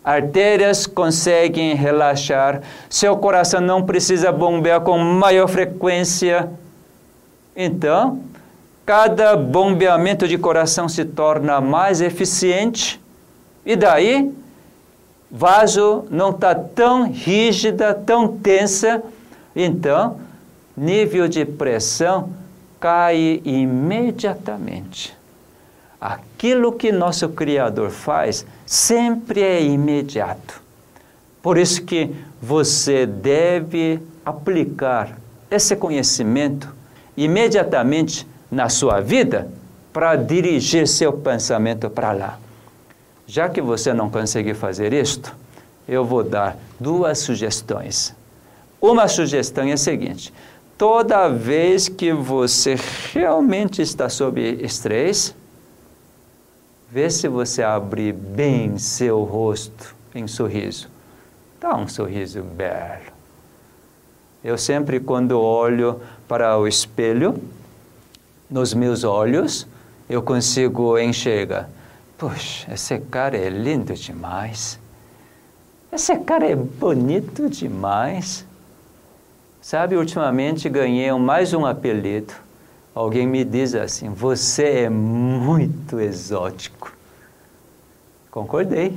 [0.04, 6.50] Artérias conseguem relaxar, seu coração não precisa bombear com maior frequência.
[7.56, 8.20] Então,
[8.84, 13.00] cada bombeamento de coração se torna mais eficiente
[13.64, 14.32] e daí
[15.30, 19.02] vaso não está tão rígida, tão tensa,
[19.56, 20.20] então
[20.76, 22.30] nível de pressão
[22.78, 25.16] cai imediatamente.
[26.00, 30.62] Aquilo que nosso Criador faz sempre é imediato.
[31.42, 35.18] Por isso que você deve aplicar
[35.50, 36.68] esse conhecimento
[37.16, 39.48] imediatamente na sua vida
[39.92, 42.38] para dirigir seu pensamento para lá.
[43.26, 45.34] Já que você não consegue fazer isto,
[45.88, 48.14] eu vou dar duas sugestões.
[48.80, 50.32] Uma sugestão é a seguinte:
[50.76, 52.76] toda vez que você
[53.12, 55.34] realmente está sob estresse,
[56.90, 60.88] vê se você abre bem seu rosto em sorriso.
[61.60, 63.14] Dá um sorriso belo.
[64.44, 67.42] Eu sempre, quando olho para o espelho,
[68.54, 69.66] nos meus olhos,
[70.08, 71.68] eu consigo enxergar.
[72.16, 74.78] Puxa, esse cara é lindo demais.
[75.92, 78.46] Esse cara é bonito demais.
[79.60, 82.32] Sabe, ultimamente ganhei mais um apelido.
[82.94, 86.92] Alguém me diz assim: Você é muito exótico.
[88.30, 88.96] Concordei.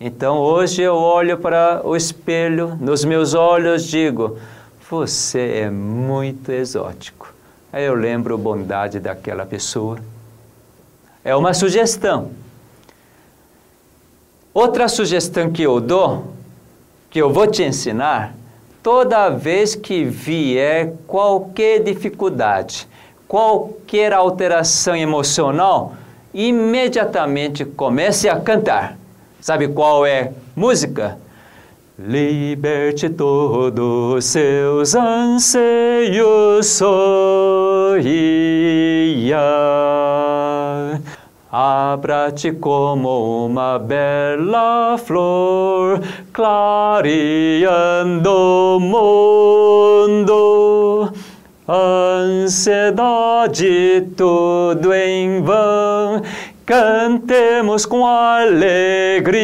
[0.00, 4.38] Então hoje eu olho para o espelho, nos meus olhos digo:
[4.88, 7.33] Você é muito exótico.
[7.74, 9.98] Aí eu lembro a bondade daquela pessoa.
[11.24, 12.30] É uma sugestão.
[14.54, 16.34] Outra sugestão que eu dou,
[17.10, 18.32] que eu vou te ensinar,
[18.80, 22.86] toda vez que vier qualquer dificuldade,
[23.26, 25.94] qualquer alteração emocional,
[26.32, 28.96] imediatamente comece a cantar.
[29.40, 31.18] Sabe qual é música?
[31.96, 36.90] Liberte todos seus anseios, sorria.
[41.52, 47.08] Abra-te como uma bela flor, clareando
[48.28, 50.34] o mundo.
[51.68, 53.56] Ansiedade,
[54.16, 56.20] tudo em vão,
[56.66, 59.34] cantemos com alegria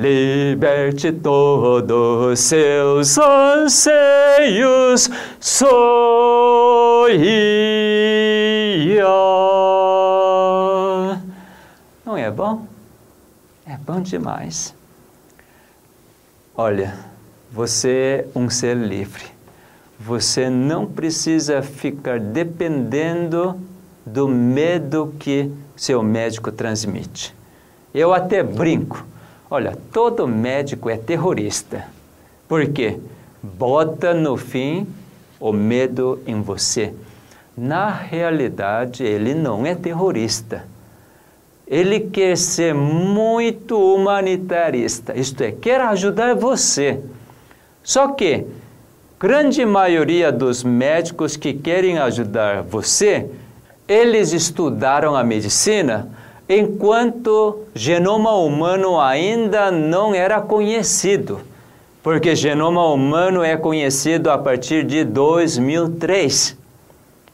[0.00, 5.90] liberte todos seus anseios, sorria.
[12.04, 12.66] Não é bom?
[13.66, 14.74] É bom demais.
[16.56, 16.98] Olha,
[17.50, 19.29] você é um ser livre.
[20.10, 23.54] Você não precisa ficar dependendo
[24.04, 27.32] do medo que seu médico transmite.
[27.94, 29.06] Eu até brinco.
[29.48, 31.86] Olha, todo médico é terrorista.
[32.48, 32.98] Por quê?
[33.40, 34.84] Bota no fim
[35.38, 36.92] o medo em você.
[37.56, 40.64] Na realidade, ele não é terrorista.
[41.68, 46.98] Ele quer ser muito humanitarista, isto é, quer ajudar você.
[47.80, 48.44] Só que
[49.20, 53.30] grande maioria dos médicos que querem ajudar você,
[53.86, 56.08] eles estudaram a medicina
[56.48, 61.42] enquanto genoma humano ainda não era conhecido,
[62.02, 66.56] porque genoma humano é conhecido a partir de 2003.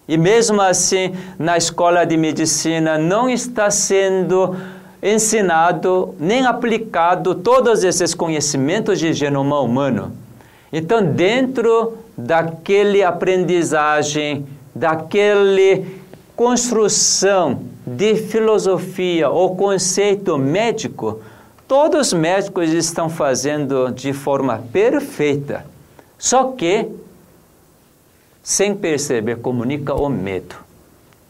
[0.08, 4.56] E mesmo assim, na escola de medicina não está sendo
[5.00, 10.25] ensinado nem aplicado todos esses conhecimentos de genoma humano.
[10.72, 15.86] Então, dentro daquele aprendizagem, daquele
[16.34, 21.20] construção de filosofia ou conceito médico,
[21.66, 25.64] todos os médicos estão fazendo de forma perfeita.
[26.18, 26.88] Só que,
[28.42, 30.56] sem perceber, comunica o medo.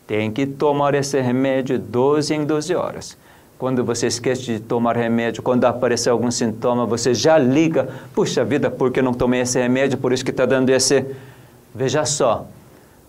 [0.06, 3.16] Tem que tomar esse remédio 12 em 12 horas.
[3.58, 7.88] Quando você esquece de tomar remédio, quando aparecer algum sintoma, você já liga.
[8.14, 9.96] Puxa vida, por que não tomei esse remédio?
[9.96, 11.04] Por isso que está dando esse.
[11.74, 12.46] Veja só.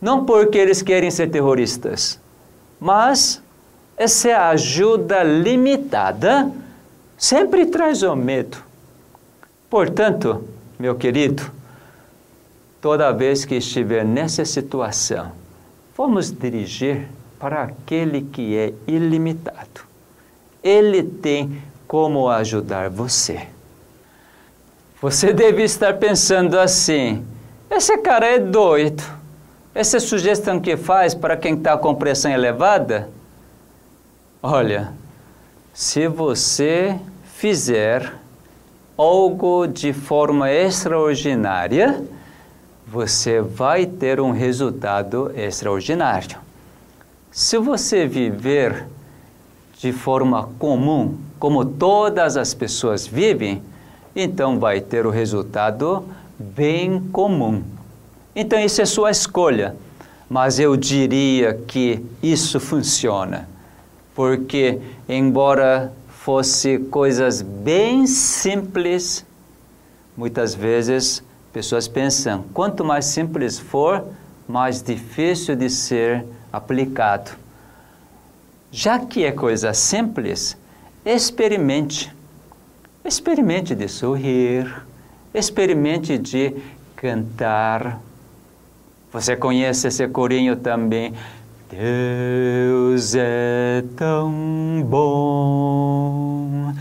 [0.01, 2.19] Não porque eles querem ser terroristas,
[2.79, 3.41] mas
[3.97, 6.51] essa ajuda limitada
[7.17, 8.57] sempre traz o medo.
[9.69, 10.43] Portanto,
[10.79, 11.51] meu querido,
[12.79, 15.31] toda vez que estiver nessa situação,
[15.97, 17.07] vamos dirigir
[17.39, 19.86] para aquele que é ilimitado.
[20.63, 23.47] Ele tem como ajudar você.
[25.01, 27.25] Você deve estar pensando assim:
[27.69, 29.03] esse cara é doido.
[29.73, 33.09] Essa sugestão que faz para quem está com pressão elevada?
[34.41, 34.91] Olha,
[35.73, 36.97] se você
[37.35, 38.11] fizer
[38.97, 42.03] algo de forma extraordinária,
[42.87, 46.39] você vai ter um resultado extraordinário.
[47.31, 48.87] Se você viver
[49.79, 53.61] de forma comum, como todas as pessoas vivem,
[54.15, 56.03] então vai ter o resultado
[56.37, 57.61] bem comum.
[58.35, 59.75] Então isso é sua escolha,
[60.29, 63.47] mas eu diria que isso funciona,
[64.15, 69.25] porque embora fosse coisas bem simples,
[70.15, 71.23] muitas vezes
[71.53, 74.03] pessoas pensam, quanto mais simples for,
[74.47, 77.31] mais difícil de ser aplicado.
[78.71, 80.57] Já que é coisa simples,
[81.05, 82.13] experimente.
[83.03, 84.69] Experimente de sorrir,
[85.33, 86.53] experimente de
[86.95, 88.01] cantar.
[89.13, 91.13] Você conhece esse corinho também?
[91.69, 96.73] Deus é tão bom,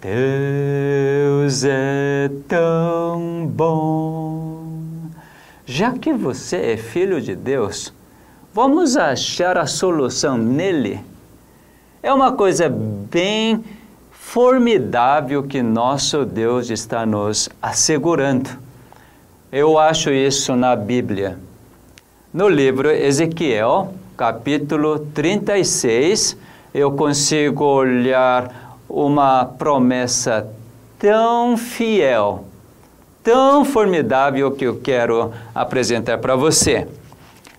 [0.00, 4.64] Deus é tão bom.
[5.66, 7.92] Já que você é filho de Deus,
[8.52, 11.00] vamos achar a solução nele
[12.04, 13.64] é uma coisa bem
[14.12, 18.50] formidável que nosso Deus está nos assegurando.
[19.50, 21.38] Eu acho isso na Bíblia.
[22.30, 26.36] No livro Ezequiel, capítulo 36,
[26.74, 30.46] eu consigo olhar uma promessa
[30.98, 32.44] tão fiel,
[33.22, 36.86] tão formidável que eu quero apresentar para você.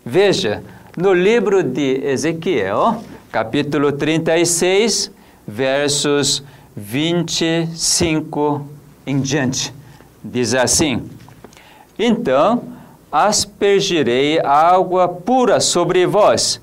[0.06, 0.64] Veja,
[0.96, 3.02] no livro de Ezequiel,
[3.36, 5.12] capítulo 36,
[5.46, 6.42] versos
[6.74, 8.66] 25
[9.06, 9.74] em diante.
[10.24, 11.04] Diz assim:
[12.00, 12.64] Então
[13.12, 16.62] aspergirei água pura sobre vós,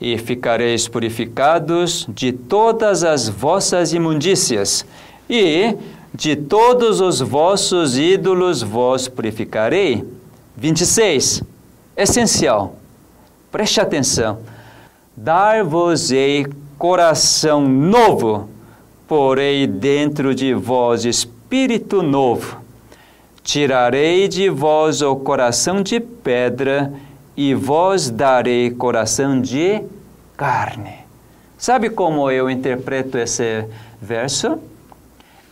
[0.00, 4.86] e ficareis purificados de todas as vossas imundícias,
[5.28, 5.76] e
[6.14, 10.02] de todos os vossos ídolos vos purificarei.
[10.56, 11.42] 26.
[11.94, 12.74] Essencial.
[13.52, 14.55] Preste atenção
[15.16, 16.46] Dar-vos-ei
[16.76, 18.50] coração novo,
[19.08, 22.58] porei dentro de vós espírito novo.
[23.42, 26.92] Tirarei de vós o coração de pedra
[27.34, 29.82] e vos darei coração de
[30.36, 30.98] carne.
[31.56, 33.64] Sabe como eu interpreto esse
[33.98, 34.58] verso?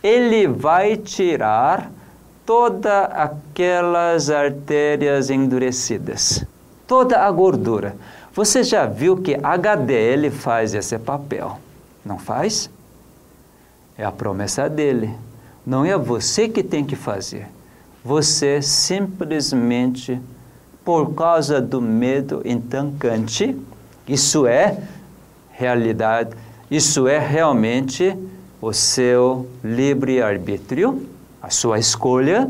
[0.03, 1.89] Ele vai tirar
[2.45, 6.45] todas aquelas artérias endurecidas,
[6.85, 7.95] toda a gordura.
[8.35, 11.57] Você já viu que HDL faz esse papel,
[12.05, 12.69] não faz?
[13.97, 15.09] É a promessa dele.
[15.65, 17.47] Não é você que tem que fazer.
[18.03, 20.21] Você simplesmente
[20.83, 23.57] por causa do medo entancante.
[24.05, 24.77] Isso é
[25.51, 26.35] realidade,
[26.69, 28.15] isso é realmente
[28.61, 31.07] o seu livre-arbítrio,
[31.41, 32.49] a sua escolha.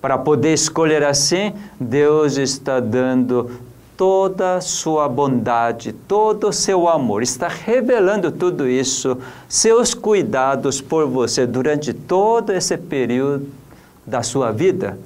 [0.00, 3.67] Para poder escolher assim, Deus está dando
[3.98, 9.18] toda sua bondade, todo o seu amor, está revelando tudo isso,
[9.48, 13.48] seus cuidados por você durante todo esse período
[14.06, 14.96] da sua vida.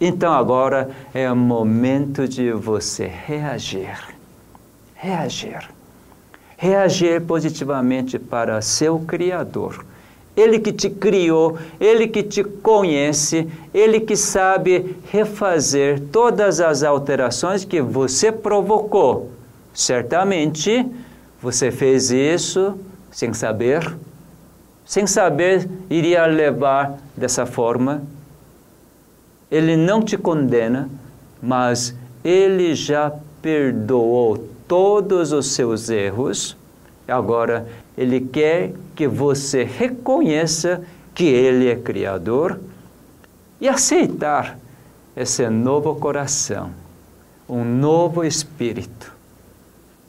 [0.00, 3.96] Então agora é o momento de você reagir.
[4.96, 5.70] Reagir.
[6.56, 9.86] Reagir positivamente para seu Criador
[10.36, 17.64] ele que te criou, Ele que te conhece, Ele que sabe refazer todas as alterações
[17.64, 19.30] que você provocou.
[19.72, 20.86] Certamente
[21.40, 22.78] você fez isso
[23.10, 23.96] sem saber,
[24.84, 28.02] sem saber iria levar dessa forma.
[29.50, 30.90] Ele não te condena,
[31.42, 33.10] mas Ele já
[33.40, 36.54] perdoou todos os seus erros.
[37.08, 37.66] Agora
[37.96, 40.82] ele quer que você reconheça
[41.14, 42.60] que Ele é Criador
[43.58, 44.58] e aceitar
[45.16, 46.70] esse novo coração,
[47.48, 49.14] um novo espírito.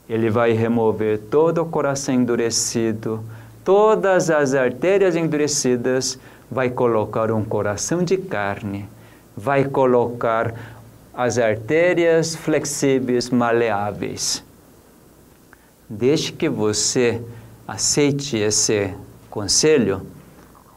[0.06, 3.24] Ele vai remover todo o coração endurecido,
[3.64, 6.18] todas as artérias endurecidas,
[6.50, 8.86] vai colocar um coração de carne,
[9.34, 10.54] vai colocar
[11.14, 14.44] as artérias flexíveis, maleáveis.
[15.88, 17.22] Desde que você
[17.68, 18.94] aceite esse
[19.28, 20.00] conselho,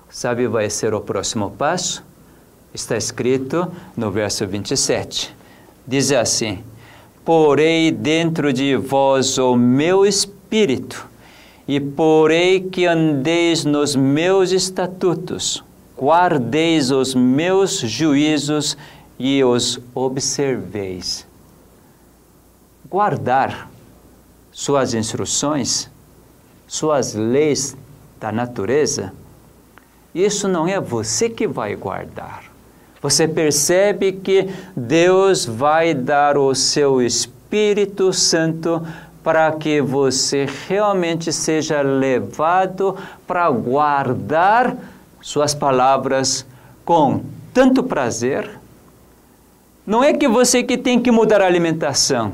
[0.10, 2.04] sabe vai ser o próximo passo?
[2.74, 5.34] Está escrito no verso 27.
[5.88, 6.62] Diz assim:
[7.24, 11.08] Porei dentro de vós o meu espírito,
[11.66, 15.64] e porei que andeis nos meus estatutos,
[15.98, 18.78] guardeis os meus juízos
[19.18, 21.26] e os observeis.
[22.89, 23.72] Guardar
[24.52, 25.91] suas instruções
[26.72, 27.76] suas leis
[28.17, 29.11] da natureza,
[30.15, 32.45] isso não é você que vai guardar.
[33.01, 38.88] Você percebe que Deus vai dar o seu Espírito Santo
[39.22, 42.95] para que você realmente seja levado
[43.28, 44.74] para guardar
[45.22, 46.45] suas palavras
[46.86, 47.22] com
[47.53, 48.49] tanto prazer.
[49.86, 52.32] Não é que você que tem que mudar a alimentação.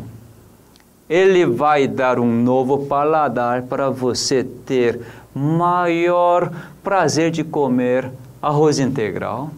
[1.09, 4.99] Ele vai dar um novo paladar para você ter
[5.33, 6.51] maior
[6.83, 9.51] prazer de comer arroz integral,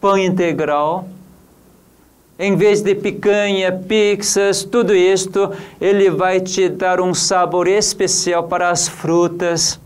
[0.00, 1.08] pão integral,
[2.38, 8.68] em vez de picanha, pizzas, tudo isto, ele vai te dar um sabor especial para
[8.68, 9.80] as frutas,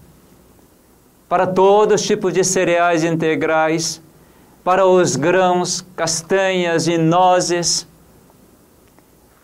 [1.28, 4.03] para todos os tipos de cereais integrais,
[4.64, 7.86] para os grãos, castanhas e nozes.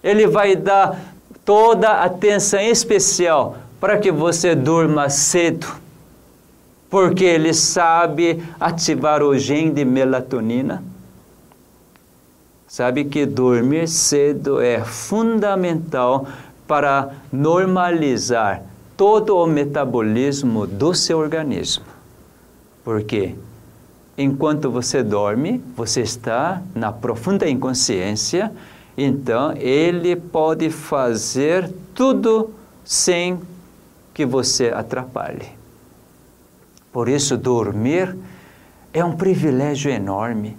[0.07, 1.01] Ele vai dar
[1.45, 5.67] toda a atenção especial para que você durma cedo,
[6.89, 10.81] porque ele sabe ativar o gene de melatonina.
[12.69, 16.29] Sabe que dormir cedo é fundamental
[16.69, 18.63] para normalizar
[18.97, 21.85] todo o metabolismo do seu organismo.
[22.85, 23.35] Porque
[24.17, 28.53] enquanto você dorme, você está na profunda inconsciência
[28.97, 32.51] então, ele pode fazer tudo
[32.85, 33.39] sem
[34.15, 35.49] que você atrapalhe.
[36.91, 38.17] Por isso, dormir
[38.95, 40.57] é um privilégio enorme.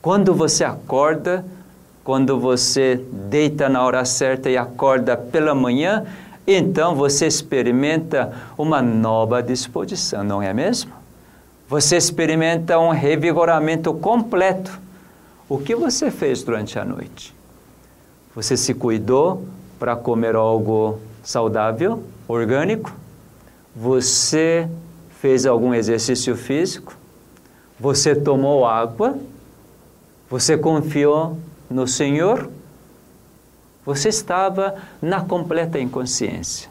[0.00, 1.44] Quando você acorda,
[2.02, 6.06] quando você deita na hora certa e acorda pela manhã,
[6.46, 10.92] então você experimenta uma nova disposição, não é mesmo?
[11.68, 14.80] Você experimenta um revigoramento completo.
[15.46, 17.39] O que você fez durante a noite?
[18.34, 19.44] Você se cuidou
[19.78, 22.92] para comer algo saudável, orgânico?
[23.74, 24.68] Você
[25.20, 26.94] fez algum exercício físico?
[27.78, 29.18] Você tomou água?
[30.28, 32.48] Você confiou no Senhor?
[33.84, 36.70] Você estava na completa inconsciência.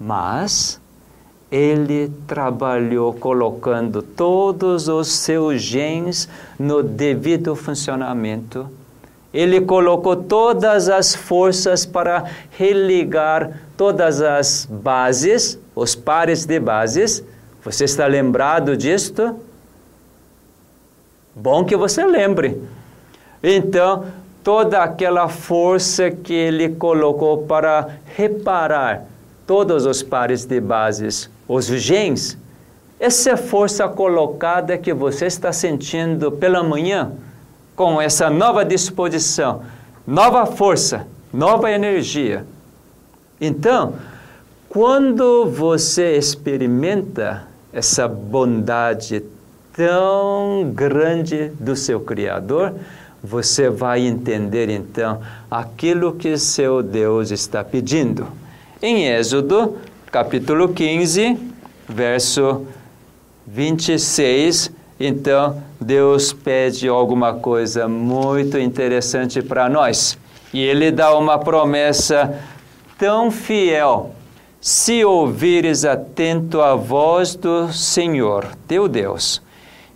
[0.00, 0.80] Mas
[1.50, 6.28] ele trabalhou colocando todos os seus genes
[6.58, 8.68] no devido funcionamento
[9.36, 17.22] ele colocou todas as forças para religar todas as bases, os pares de bases.
[17.62, 19.36] Você está lembrado disto?
[21.34, 22.58] Bom que você lembre.
[23.42, 24.06] Então,
[24.42, 29.04] toda aquela força que ele colocou para reparar
[29.46, 32.38] todos os pares de bases, os genes,
[32.98, 37.12] essa força colocada que você está sentindo pela manhã,
[37.76, 39.62] com essa nova disposição,
[40.06, 42.46] nova força, nova energia.
[43.38, 43.94] Então,
[44.68, 49.22] quando você experimenta essa bondade
[49.74, 52.72] tão grande do seu Criador,
[53.22, 55.20] você vai entender então
[55.50, 58.26] aquilo que seu Deus está pedindo.
[58.80, 59.76] Em Êxodo,
[60.10, 61.38] capítulo 15,
[61.88, 62.66] verso
[63.46, 70.18] 26, então Deus pede alguma coisa muito interessante para nós.
[70.52, 72.40] E ele dá uma promessa
[72.98, 74.12] tão fiel.
[74.60, 79.42] Se ouvires atento a voz do Senhor, teu Deus,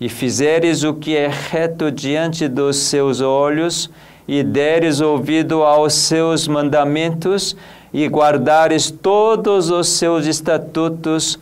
[0.00, 3.90] e fizeres o que é reto diante dos seus olhos,
[4.28, 7.56] e deres ouvido aos seus mandamentos,
[7.92, 11.38] e guardares todos os seus estatutos,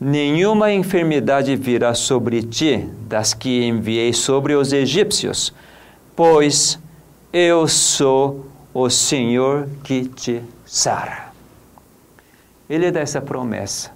[0.00, 5.52] nenhuma enfermidade virá sobre ti, das que enviei sobre os egípcios,
[6.14, 6.78] pois
[7.32, 11.32] eu sou o Senhor que te sara.
[12.68, 13.90] Ele dá essa promessa: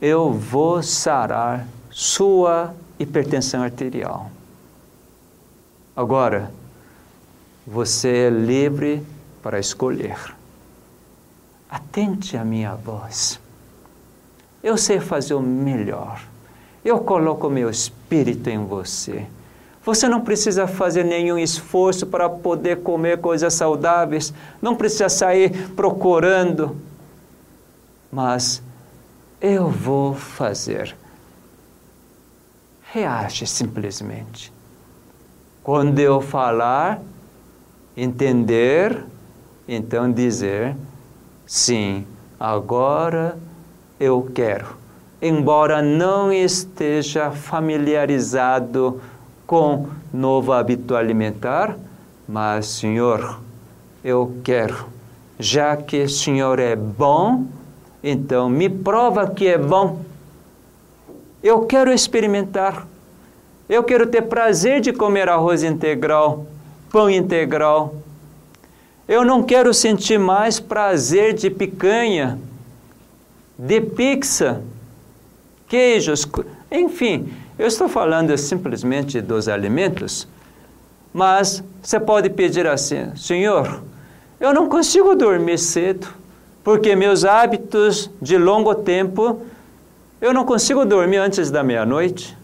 [0.00, 4.30] eu vou sarar sua hipertensão arterial.
[5.96, 6.52] Agora,
[7.66, 9.02] você é livre
[9.42, 10.16] para escolher.
[11.68, 13.40] Atente à minha voz.
[14.62, 16.22] Eu sei fazer o melhor.
[16.84, 19.26] Eu coloco meu espírito em você.
[19.84, 26.76] Você não precisa fazer nenhum esforço para poder comer coisas saudáveis, não precisa sair procurando.
[28.12, 28.62] Mas
[29.40, 30.94] eu vou fazer
[32.92, 34.52] reage simplesmente.
[35.62, 37.00] Quando eu falar,
[37.96, 39.04] entender,
[39.68, 40.76] então dizer,
[41.46, 42.06] sim,
[42.38, 43.38] agora
[44.00, 44.66] eu quero.
[45.22, 49.00] Embora não esteja familiarizado
[49.46, 51.76] com novo hábito alimentar,
[52.26, 53.38] mas, Senhor,
[54.02, 54.86] eu quero.
[55.38, 57.44] Já que o Senhor é bom,
[58.02, 60.00] então me prova que é bom
[61.42, 62.86] eu quero experimentar.
[63.68, 66.46] Eu quero ter prazer de comer arroz integral,
[66.90, 67.94] pão integral.
[69.08, 72.38] Eu não quero sentir mais prazer de picanha,
[73.60, 74.62] de pizza,
[75.68, 76.26] queijos,
[76.70, 77.30] enfim.
[77.58, 80.26] Eu estou falando simplesmente dos alimentos,
[81.12, 83.82] mas você pode pedir assim: Senhor,
[84.40, 86.08] eu não consigo dormir cedo,
[86.64, 89.42] porque meus hábitos de longo tempo
[90.22, 92.36] eu não consigo dormir antes da meia-noite,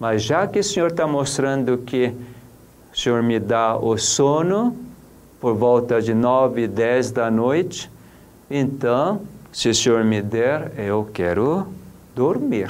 [0.00, 2.14] mas já que o Senhor está mostrando que
[2.94, 4.74] o Senhor me dá o sono
[5.38, 7.90] por volta de nove, dez da noite,
[8.50, 9.20] então,
[9.54, 11.68] se o Senhor me der, eu quero
[12.12, 12.68] dormir.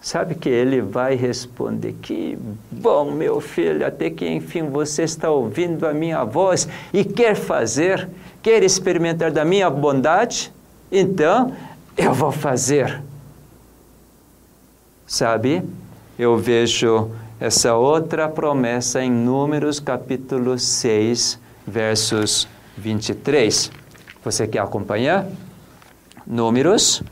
[0.00, 2.36] Sabe que ele vai responder: Que
[2.68, 8.08] bom, meu filho, até que enfim você está ouvindo a minha voz e quer fazer,
[8.42, 10.52] quer experimentar da minha bondade?
[10.90, 11.52] Então,
[11.96, 13.00] eu vou fazer.
[15.06, 15.62] Sabe,
[16.18, 17.08] eu vejo
[17.38, 23.70] essa outra promessa em Números capítulo 6, versos 23.
[24.24, 25.26] Você quer acompanhar?
[26.26, 27.02] Números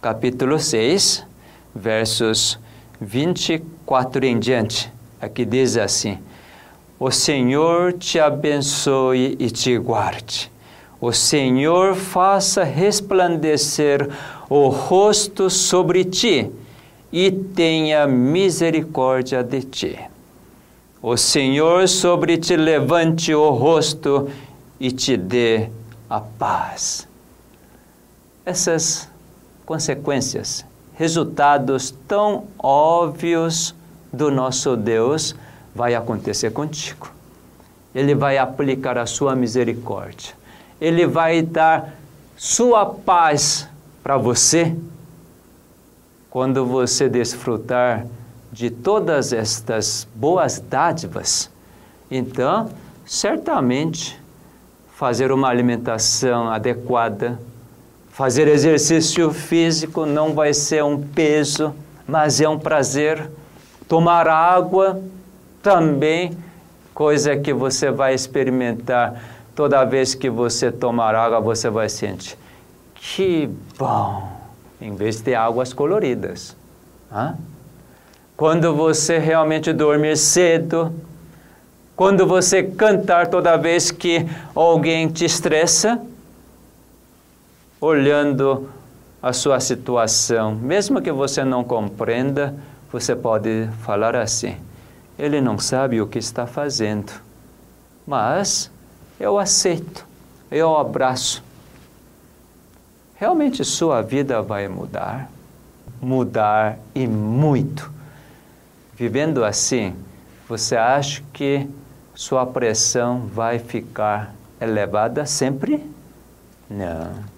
[0.00, 1.26] capítulo 6,
[1.74, 2.60] versos
[3.00, 4.88] 24 em diante.
[5.20, 6.18] Aqui diz assim:
[6.96, 10.50] O Senhor te abençoe e te guarde.
[11.00, 14.08] O Senhor faça resplandecer
[14.48, 16.48] o rosto sobre ti
[17.12, 19.98] e tenha misericórdia de ti.
[21.02, 24.30] O Senhor sobre ti levante o rosto
[24.78, 25.68] e te dê
[26.08, 27.11] a paz.
[28.44, 29.08] Essas
[29.64, 30.64] consequências,
[30.94, 33.74] resultados tão óbvios
[34.12, 35.34] do nosso Deus
[35.74, 37.10] vai acontecer contigo.
[37.94, 40.34] Ele vai aplicar a sua misericórdia
[40.82, 41.94] ele vai dar
[42.36, 43.68] sua paz
[44.02, 44.76] para você
[46.28, 48.04] quando você desfrutar
[48.50, 51.48] de todas estas boas dádivas.
[52.10, 52.68] Então,
[53.06, 54.20] certamente,
[54.96, 57.38] fazer uma alimentação adequada,
[58.12, 61.74] fazer exercício físico não vai ser um peso,
[62.06, 63.28] mas é um prazer.
[63.88, 65.02] Tomar água
[65.60, 66.36] também,
[66.94, 69.20] coisa que você vai experimentar
[69.54, 72.38] Toda vez que você tomar água, você vai sentir
[72.94, 74.30] que bom,
[74.80, 76.56] em vez de águas coloridas.
[77.12, 77.36] Hã?
[78.36, 80.94] Quando você realmente dormir cedo,
[81.96, 86.00] quando você cantar toda vez que alguém te estressa,
[87.82, 88.70] olhando
[89.20, 92.54] a sua situação, mesmo que você não compreenda,
[92.92, 94.56] você pode falar assim:
[95.18, 97.12] ele não sabe o que está fazendo,
[98.06, 98.70] mas
[99.18, 100.06] eu aceito,
[100.48, 101.42] eu abraço.
[103.16, 105.28] Realmente sua vida vai mudar,
[106.00, 107.90] mudar e muito.
[108.94, 109.94] Vivendo assim,
[110.48, 111.68] você acha que
[112.14, 115.84] sua pressão vai ficar elevada sempre?
[116.70, 117.31] Não.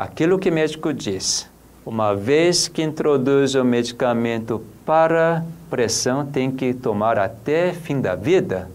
[0.00, 1.46] Aquilo que o médico diz,
[1.84, 8.70] uma vez que introduz o medicamento para pressão, tem que tomar até fim da vida?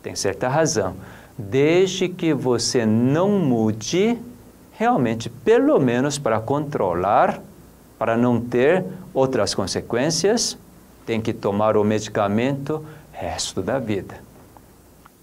[0.00, 0.94] Tem certa razão.
[1.36, 4.16] Desde que você não mude,
[4.74, 7.42] realmente, pelo menos para controlar,
[7.98, 10.56] para não ter outras consequências,
[11.04, 14.20] tem que tomar o medicamento resto da vida.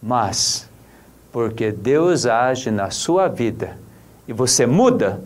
[0.04, 0.70] Mas,
[1.32, 3.85] porque Deus age na sua vida
[4.28, 5.22] e você muda,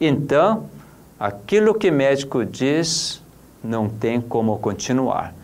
[0.00, 0.68] então
[1.18, 3.22] aquilo que médico diz
[3.62, 5.34] não tem como continuar.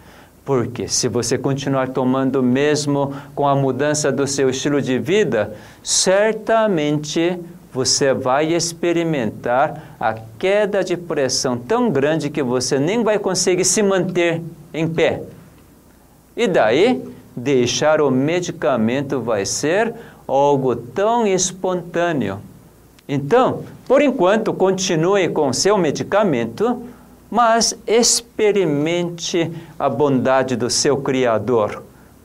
[0.44, 7.38] Porque se você continuar tomando mesmo com a mudança do seu estilo de vida, certamente
[7.72, 13.82] você vai experimentar a queda de pressão tão grande que você nem vai conseguir se
[13.82, 14.42] manter
[14.74, 15.22] em pé.
[16.36, 17.02] E daí,
[17.36, 19.94] deixar o medicamento vai ser
[20.26, 22.40] algo tão espontâneo.
[23.12, 26.80] Então, por enquanto, continue com seu medicamento,
[27.28, 31.82] mas experimente a bondade do seu Criador.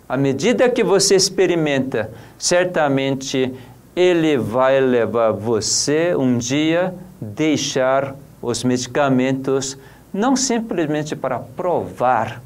[0.08, 3.52] À medida que você experimenta, certamente
[3.96, 9.76] ele vai levar você um dia deixar os medicamentos
[10.14, 12.44] não simplesmente para provar,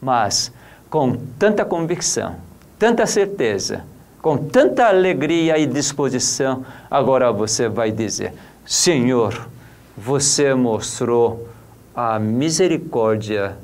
[0.00, 0.52] mas
[0.88, 2.36] com tanta convicção,
[2.78, 3.82] tanta certeza,
[4.20, 8.34] com tanta alegria e disposição, agora você vai dizer:
[8.66, 9.48] Senhor,
[9.96, 11.48] você mostrou
[11.94, 13.56] a misericórdia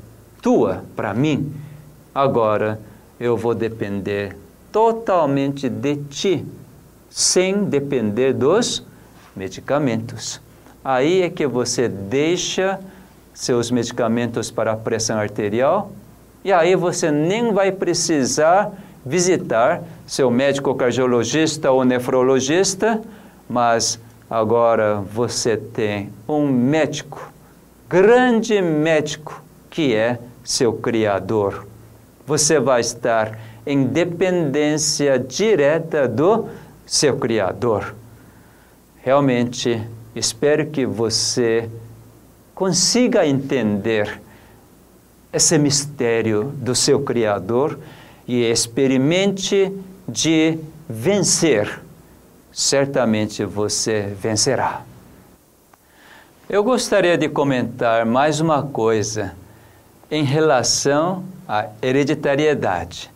[0.42, 1.52] tua para mim,
[2.14, 2.80] agora
[3.18, 4.36] eu vou depender
[4.72, 6.44] totalmente de ti,
[7.08, 8.84] sem depender dos
[9.36, 10.40] medicamentos.
[10.84, 12.78] Aí é que você deixa
[13.32, 15.92] seus medicamentos para a pressão arterial
[16.44, 18.72] e aí você nem vai precisar
[19.04, 23.00] visitar seu médico cardiologista ou nefrologista,
[23.48, 24.00] mas
[24.30, 27.30] agora você tem um médico,
[27.88, 31.66] grande médico, que é seu Criador.
[32.26, 36.48] Você vai estar em dependência direta do
[36.86, 37.94] seu Criador.
[39.02, 39.82] Realmente,
[40.14, 41.68] espero que você
[42.54, 44.20] consiga entender
[45.32, 47.78] esse mistério do seu Criador
[48.26, 49.72] e experimente
[50.08, 50.58] de
[50.88, 51.80] vencer.
[52.52, 54.82] Certamente você vencerá.
[56.48, 59.34] Eu gostaria de comentar mais uma coisa
[60.10, 63.10] em relação à hereditariedade.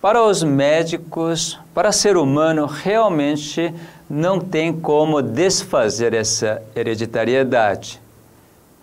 [0.00, 3.74] Para os médicos, para ser humano, realmente
[4.08, 8.03] não tem como desfazer essa hereditariedade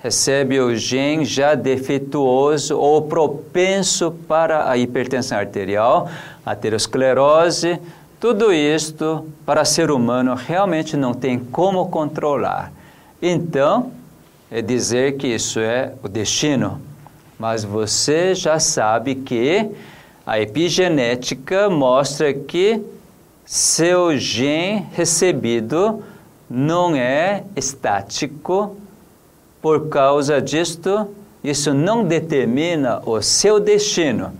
[0.02, 6.10] recebe o gene já defeituoso ou propenso para a hipertensão arterial,
[6.46, 7.80] aterosclerose,
[8.20, 12.72] tudo isto para ser humano realmente não tem como controlar.
[13.22, 13.92] Então,
[14.50, 16.82] é dizer que isso é o destino.
[17.40, 19.70] Mas você já sabe que
[20.26, 22.82] a epigenética mostra que
[23.46, 26.04] seu gene recebido
[26.50, 28.78] não é estático,
[29.62, 31.08] por causa disto,
[31.44, 34.34] isso não determina o seu destino.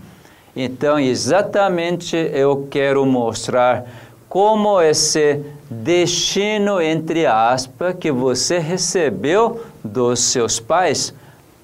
[0.54, 3.84] Então, exatamente eu quero mostrar
[4.28, 11.14] como esse destino, entre aspas, que você recebeu dos seus pais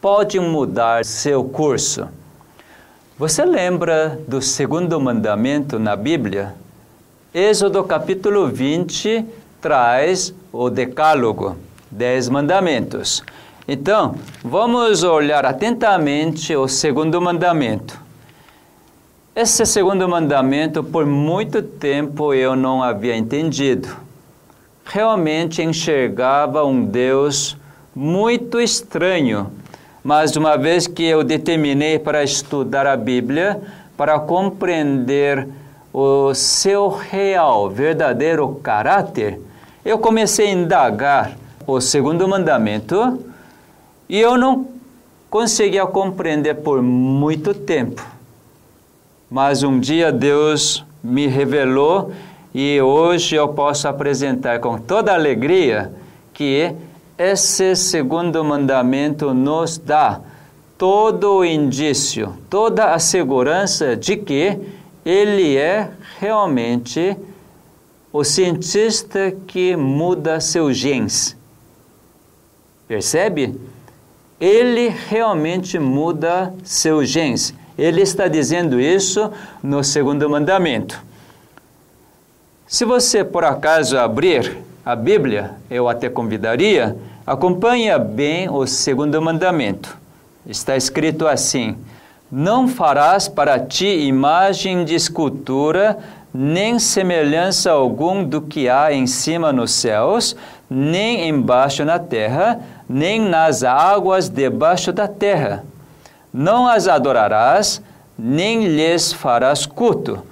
[0.00, 2.08] pode mudar seu curso.
[3.18, 6.54] Você lembra do segundo mandamento na Bíblia?
[7.34, 9.24] Êxodo capítulo 20
[9.60, 11.56] traz o decálogo,
[11.90, 13.22] dez mandamentos.
[13.70, 18.00] Então, vamos olhar atentamente o segundo mandamento.
[19.36, 23.94] Esse segundo mandamento, por muito tempo eu não havia entendido.
[24.86, 27.58] Realmente enxergava um Deus
[27.94, 29.52] muito estranho,
[30.02, 33.60] mas uma vez que eu determinei para estudar a Bíblia,
[33.98, 35.46] para compreender
[35.92, 39.38] o seu real, verdadeiro caráter,
[39.84, 43.27] eu comecei a indagar o segundo mandamento
[44.08, 44.66] e eu não
[45.28, 48.04] conseguia compreender por muito tempo.
[49.30, 52.12] Mas um dia Deus me revelou
[52.54, 55.92] e hoje eu posso apresentar com toda alegria
[56.32, 56.74] que
[57.18, 60.20] esse segundo mandamento nos dá
[60.78, 64.58] todo o indício, toda a segurança de que
[65.04, 67.16] ele é realmente
[68.12, 71.36] o cientista que muda seus genes.
[72.86, 73.54] Percebe?
[74.40, 77.52] Ele realmente muda seus genes.
[77.76, 79.30] Ele está dizendo isso
[79.62, 81.00] no segundo mandamento.
[82.66, 89.96] Se você por acaso abrir a Bíblia, eu até convidaria, acompanhe bem o segundo mandamento.
[90.46, 91.76] Está escrito assim:
[92.30, 95.98] Não farás para ti imagem de escultura,
[96.32, 100.36] nem semelhança algum do que há em cima nos céus,
[100.70, 105.64] nem embaixo na terra, nem nas águas debaixo da terra.
[106.32, 107.82] Não as adorarás,
[108.18, 110.22] nem lhes farás culto,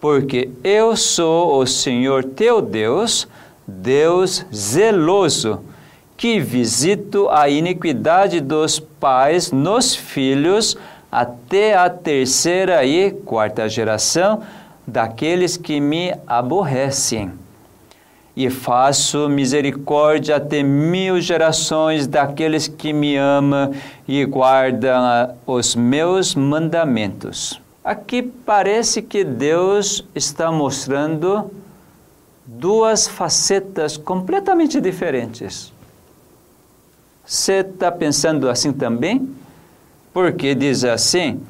[0.00, 3.28] porque eu sou o Senhor teu Deus,
[3.66, 5.60] Deus zeloso,
[6.16, 10.76] que visito a iniquidade dos pais nos filhos
[11.10, 14.42] até a terceira e quarta geração
[14.86, 17.43] daqueles que me aborrecem.
[18.36, 23.72] E faço misericórdia até mil gerações daqueles que me amam
[24.08, 27.60] e guardam os meus mandamentos.
[27.84, 31.50] Aqui parece que Deus está mostrando
[32.46, 35.72] duas facetas completamente diferentes.
[37.24, 39.28] Você está pensando assim também?
[40.12, 41.40] Porque diz assim: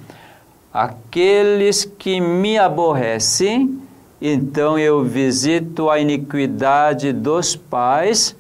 [0.73, 3.81] Aqueles que me aborrecem,
[4.27, 8.35] então eu visito a iniquidade dos pais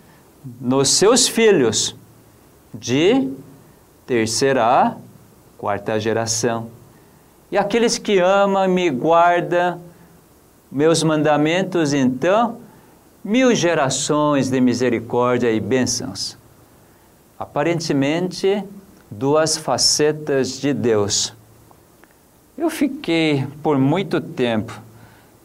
[0.60, 1.94] nos seus filhos,
[2.72, 3.30] de
[4.06, 4.96] terceira a
[5.58, 6.68] quarta geração.
[7.50, 9.80] E aqueles que amam, me guardam
[10.70, 12.58] meus mandamentos, então,
[13.22, 16.36] mil gerações de misericórdia e bênçãos.
[17.38, 18.62] Aparentemente,
[19.10, 21.32] duas facetas de Deus
[22.56, 24.80] eu fiquei por muito tempo.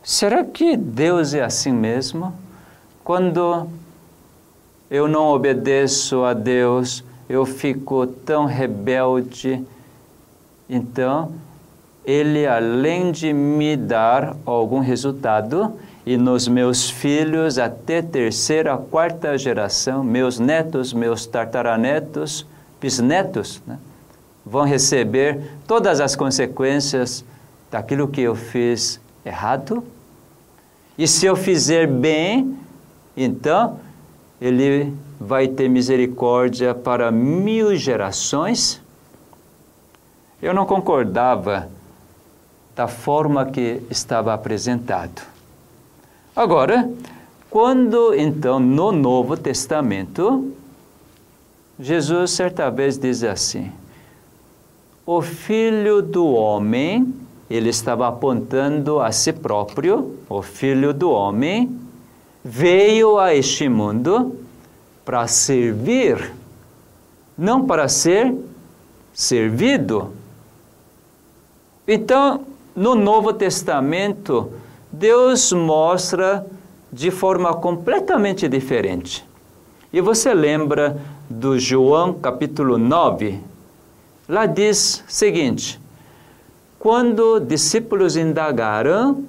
[0.03, 2.33] Será que Deus é assim mesmo?
[3.03, 3.67] Quando
[4.89, 9.63] eu não obedeço a Deus, eu fico tão rebelde.
[10.69, 11.31] Então,
[12.05, 20.03] Ele, além de me dar algum resultado, e nos meus filhos, até terceira, quarta geração,
[20.03, 22.47] meus netos, meus tartaranetos,
[22.81, 23.77] bisnetos, né?
[24.43, 27.23] vão receber todas as consequências
[27.69, 29.83] daquilo que eu fiz errado.
[30.97, 32.57] E se eu fizer bem,
[33.15, 33.79] então
[34.39, 38.81] ele vai ter misericórdia para mil gerações.
[40.41, 41.69] Eu não concordava
[42.75, 45.21] da forma que estava apresentado.
[46.35, 46.89] Agora,
[47.49, 50.53] quando então no Novo Testamento,
[51.77, 53.71] Jesus certa vez diz assim:
[55.05, 57.13] o filho do homem,
[57.49, 61.79] ele estava apontando a si próprio, o filho do homem,
[62.43, 64.35] veio a este mundo
[65.03, 66.33] para servir,
[67.37, 68.33] não para ser
[69.13, 70.13] servido.
[71.87, 72.41] Então,
[72.75, 74.51] no Novo Testamento,
[74.91, 76.45] Deus mostra
[76.91, 79.25] de forma completamente diferente.
[79.91, 83.49] E você lembra do João capítulo 9,
[84.29, 85.79] Lá diz o seguinte:
[86.79, 89.21] quando discípulos indagaram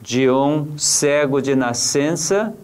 [0.00, 2.54] de um cego de nascença,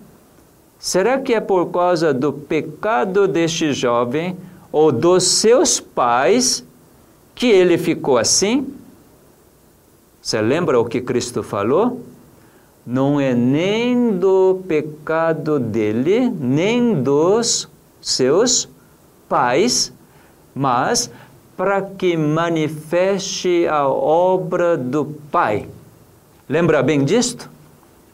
[0.79, 4.37] será que é por causa do pecado deste jovem
[4.71, 6.63] ou dos seus pais
[7.35, 8.67] que ele ficou assim?
[10.21, 12.03] Você lembra o que Cristo falou?
[12.85, 17.67] Não é nem do pecado dele, nem dos
[18.01, 18.69] seus
[19.27, 19.93] pais,
[20.55, 21.11] mas
[21.59, 25.69] para que manifeste a obra do Pai.
[26.49, 27.51] Lembra bem disto?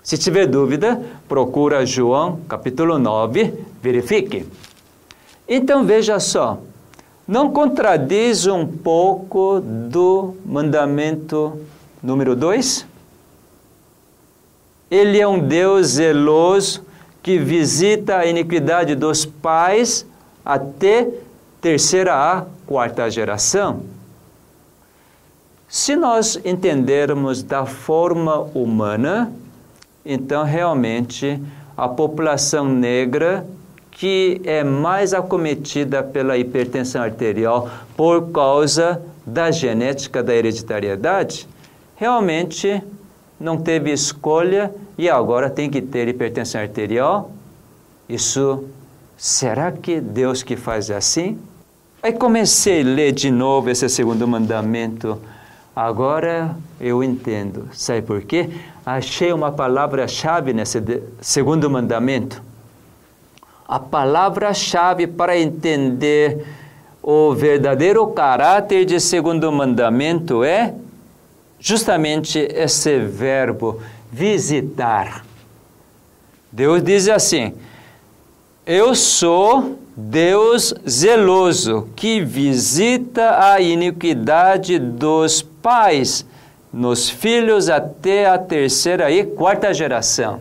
[0.03, 4.47] Se tiver dúvida, procura João capítulo 9, verifique.
[5.47, 6.59] Então veja só,
[7.28, 11.61] não contradiz um pouco do mandamento
[12.03, 12.86] número 2?
[14.90, 16.82] Ele é um Deus zeloso
[17.22, 20.07] que visita a iniquidade dos pais
[20.42, 21.09] até
[21.64, 23.84] terceira a quarta geração.
[25.66, 29.32] Se nós entendermos da forma humana,
[30.04, 31.42] então realmente
[31.74, 33.46] a população negra
[33.90, 41.48] que é mais acometida pela hipertensão arterial por causa da genética da hereditariedade,
[41.96, 42.82] realmente
[43.40, 47.30] não teve escolha e agora tem que ter hipertensão arterial.
[48.06, 48.64] Isso
[49.16, 51.38] será que Deus que faz assim?
[52.05, 55.18] Aí comecei a ler de novo esse segundo mandamento.
[55.74, 57.70] Agora eu entendo.
[57.72, 58.50] Sabe por quê?
[58.84, 60.82] Achei uma palavra-chave nesse
[61.22, 62.42] segundo mandamento.
[63.66, 66.44] A palavra-chave para entender
[67.02, 70.74] o verdadeiro caráter de segundo mandamento é
[71.59, 73.80] justamente esse verbo
[74.12, 75.24] visitar.
[76.52, 77.55] Deus diz assim:
[78.66, 86.26] Eu sou Deus zeloso, que visita a iniquidade dos pais
[86.72, 90.40] nos filhos até a terceira e quarta geração.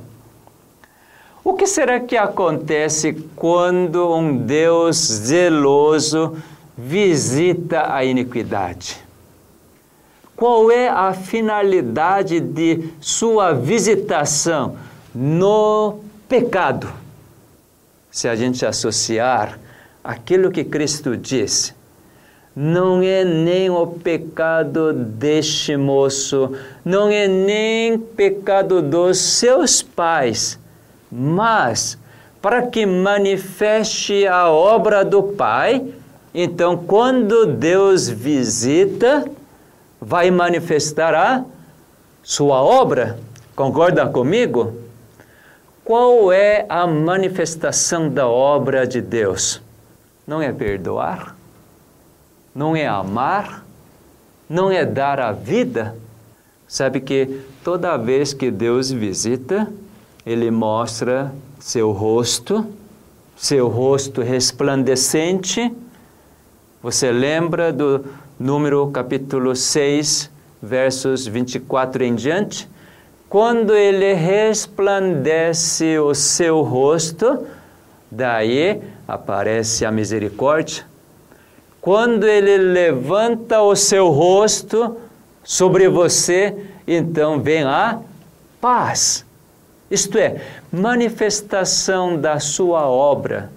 [1.43, 6.37] O que será que acontece quando um Deus zeloso
[6.77, 8.97] visita a iniquidade?
[10.35, 14.75] Qual é a finalidade de sua visitação?
[15.13, 17.02] no pecado.
[18.13, 19.57] Se a gente associar
[20.03, 21.73] aquilo que Cristo disse,
[22.55, 26.51] não é nem o pecado deste moço,
[26.85, 30.59] não é nem pecado dos seus pais,
[31.11, 31.97] mas
[32.39, 35.83] para que manifeste a obra do Pai,
[36.35, 39.25] então quando Deus visita,
[39.99, 41.43] vai manifestar a
[42.21, 43.17] sua obra.
[43.55, 44.82] Concorda comigo?
[45.83, 49.61] Qual é a manifestação da obra de Deus?
[50.25, 51.35] Não é perdoar?
[52.55, 53.65] Não é amar?
[54.47, 55.93] Não é dar a vida?
[56.65, 59.69] Sabe que toda vez que Deus visita,
[60.25, 62.65] Ele mostra seu rosto,
[63.35, 65.69] seu rosto resplandecente.
[66.81, 68.05] Você lembra do
[68.39, 70.31] número capítulo 6,
[70.61, 72.69] versos 24 em diante?
[73.33, 77.47] Quando ele resplandece o seu rosto,
[78.11, 80.85] daí aparece a misericórdia.
[81.81, 84.97] Quando ele levanta o seu rosto
[85.43, 86.55] sobre você,
[86.87, 88.01] então vem a
[88.61, 89.25] paz.
[89.89, 90.39] Isto é,
[90.71, 93.49] manifestação da sua obra.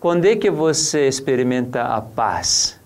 [0.00, 2.76] Quando é que você experimenta a paz?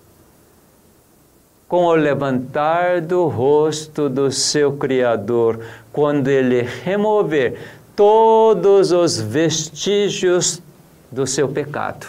[1.69, 5.59] Com o levantar do rosto do seu Criador,
[5.93, 7.61] quando ele remover
[7.95, 10.59] todos os vestígios
[11.11, 12.07] do seu pecado.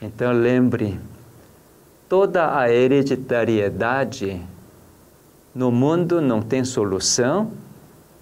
[0.00, 1.00] Então lembre,
[2.08, 4.40] toda a hereditariedade
[5.52, 7.50] no mundo não tem solução,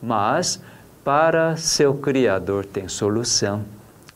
[0.02, 0.62] mas
[1.04, 3.64] para seu Criador tem solução.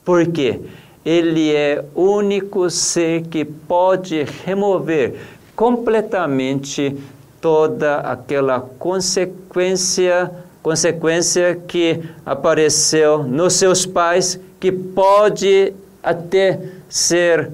[0.02, 0.60] Por quê?
[1.04, 5.20] Ele é o único ser que pode remover
[5.54, 6.96] completamente
[7.40, 10.30] toda aquela consequência
[10.62, 17.50] consequência que apareceu nos seus pais que pode até ser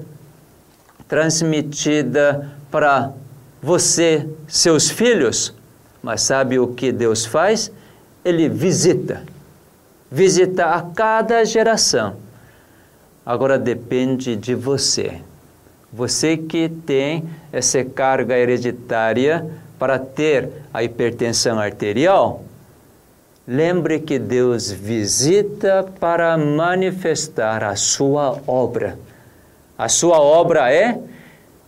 [1.07, 3.11] transmitida para
[3.61, 5.53] você, seus filhos.
[6.03, 7.71] Mas sabe o que Deus faz?
[8.23, 9.23] Ele visita.
[10.11, 12.15] Visita a cada geração.
[13.25, 15.21] Agora depende de você.
[15.91, 19.45] Você que tem essa carga hereditária
[19.79, 22.43] para ter a hipertensão arterial,
[23.47, 28.99] lembre que Deus visita para manifestar a sua obra.
[29.75, 30.99] A sua obra é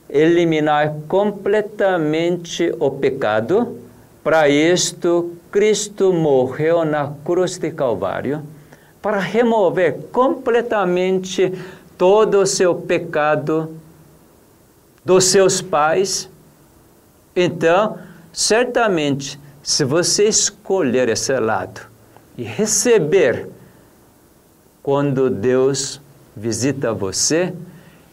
[0.08, 3.80] eliminar completamente o pecado.
[4.24, 8.44] Para isto, Cristo morreu na cruz de Calvário
[9.02, 11.52] para remover completamente
[11.98, 13.81] todo o seu pecado
[15.03, 16.30] dos seus pais.
[17.36, 17.98] Então,
[18.32, 21.82] certamente, se você escolher esse lado
[22.38, 23.48] e receber
[24.82, 26.02] quando Deus
[26.36, 27.53] visita você,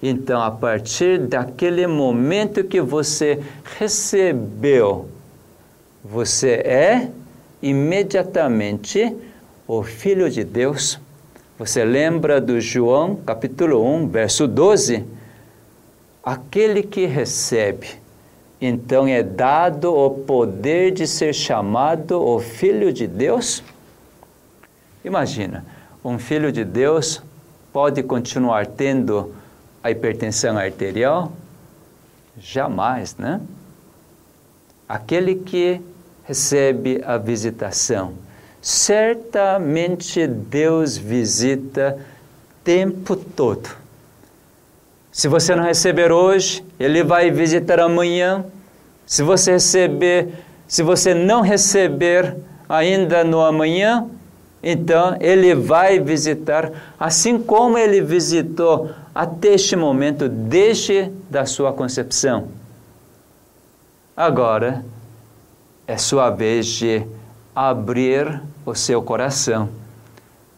[0.03, 3.43] então a partir daquele momento que você
[3.79, 5.09] recebeu,
[6.05, 7.11] você é
[7.63, 9.15] imediatamente
[9.67, 11.01] o filho de Deus.
[11.59, 15.18] Você lembra do João capítulo 1, verso 12?
[16.23, 17.89] Aquele que recebe,
[18.61, 23.63] então é dado o poder de ser chamado o Filho de Deus?
[25.05, 25.65] Imagina,
[26.05, 27.23] um filho de Deus
[27.73, 29.33] pode continuar tendo
[29.83, 31.33] a hipertensão arterial?
[32.39, 33.41] Jamais, né?
[34.89, 35.81] Aquele que
[36.25, 38.15] recebe a visitação,
[38.61, 41.99] certamente Deus visita
[42.65, 43.88] tempo todo
[45.19, 48.45] se você não receber hoje, ele vai visitar amanhã.
[49.05, 50.29] Se você receber,
[50.69, 52.37] se você não receber
[52.69, 54.07] ainda no amanhã,
[54.63, 56.71] então ele vai visitar,
[57.01, 62.51] assim como ele visitou até este momento, desde da sua concepção.
[64.17, 64.85] Agora
[65.85, 67.05] é sua vez de
[67.57, 69.69] abrir o seu coração.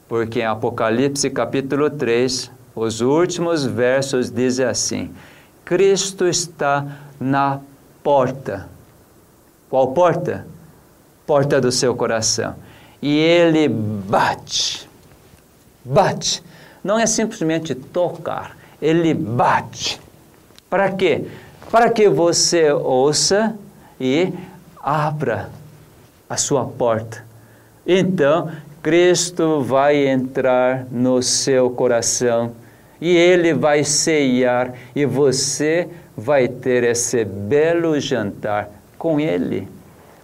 [0.07, 5.11] Porque em Apocalipse capítulo 3, os últimos versos dizem assim:
[5.67, 6.87] Cristo está
[7.21, 7.61] na
[8.03, 8.71] porta.
[9.69, 10.47] Qual porta?
[11.27, 12.55] Porta do seu coração.
[13.03, 14.89] E ele bate.
[15.85, 16.43] Bate.
[16.83, 20.01] Não é simplesmente tocar, ele bate.
[20.71, 21.27] Para quê?
[21.71, 23.55] Para que você ouça
[24.01, 24.33] e
[24.83, 25.51] abra
[26.31, 27.27] a sua porta.
[27.87, 28.51] Então,
[28.83, 32.55] Cristo vai entrar no seu coração
[33.01, 38.69] e ele vai ceiar e você vai ter esse belo jantar
[38.99, 39.67] com ele.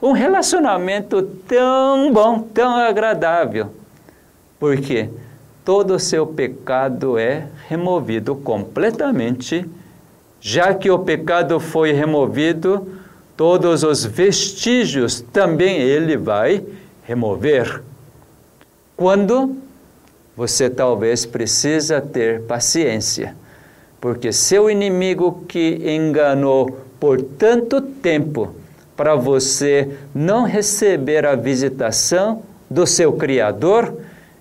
[0.03, 3.71] Um relacionamento tão bom, tão agradável.
[4.61, 5.09] Porque
[5.65, 9.65] todo o seu pecado é removido completamente.
[10.41, 12.87] Já que o pecado foi removido,
[13.37, 16.63] todos os vestígios também ele vai
[17.05, 17.83] remover.
[18.97, 19.57] Quando
[20.37, 23.35] você talvez precisa ter paciência,
[24.01, 28.55] porque seu inimigo que enganou por tanto tempo
[28.97, 33.95] para você não receber a visitação do seu Criador,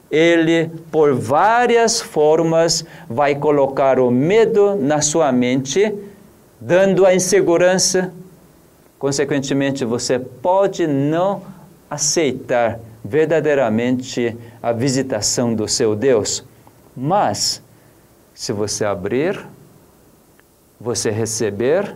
[0.09, 5.93] ele, por várias formas, vai colocar o medo na sua mente,
[6.59, 8.13] dando a insegurança.
[8.97, 11.41] Consequentemente, você pode não
[11.89, 14.35] aceitar verdadeiramente
[14.65, 16.43] a visitação do seu Deus.
[16.97, 17.61] Mas,
[18.33, 19.45] se você abrir,
[20.81, 21.95] você receber,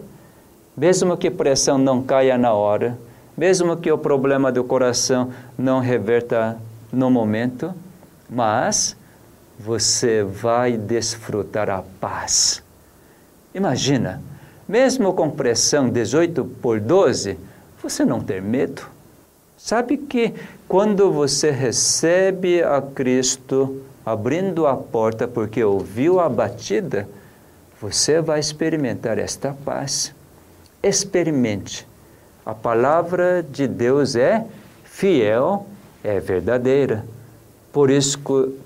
[0.77, 2.95] mesmo que pressão não caia na hora,
[3.35, 6.59] mesmo que o problema do coração não reverta
[6.93, 7.73] no momento,
[8.29, 8.95] mas
[9.57, 12.61] você vai desfrutar a paz.
[13.51, 14.21] Imagina,
[14.67, 17.35] mesmo com pressão 18 por 12,
[17.81, 18.83] você não ter medo.
[19.57, 20.35] Sabe que
[20.69, 27.09] quando você recebe a Cristo abrindo a porta porque ouviu a batida,
[27.81, 30.13] você vai experimentar esta paz.
[30.83, 31.87] Experimente.
[32.45, 34.45] A palavra de Deus é
[34.83, 35.65] fiel,
[36.03, 37.03] é verdadeira.
[37.73, 38.19] Por isso,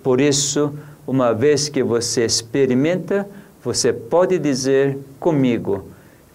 [0.04, 0.78] por isso,
[1.08, 3.26] uma vez que você experimenta,
[3.64, 5.88] você pode dizer comigo: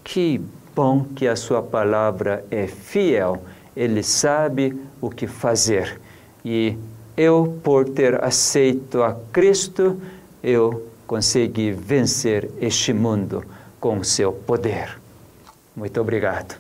[0.03, 0.41] que
[0.75, 3.43] bom que a sua palavra é fiel
[3.79, 6.01] ele sabe o que fazer.
[6.45, 6.77] E
[7.17, 10.01] eu, por ter aceito a Cristo,
[10.43, 13.45] eu consegui vencer este mundo
[13.79, 14.99] com seu poder.
[15.77, 16.59] Muito obrigado.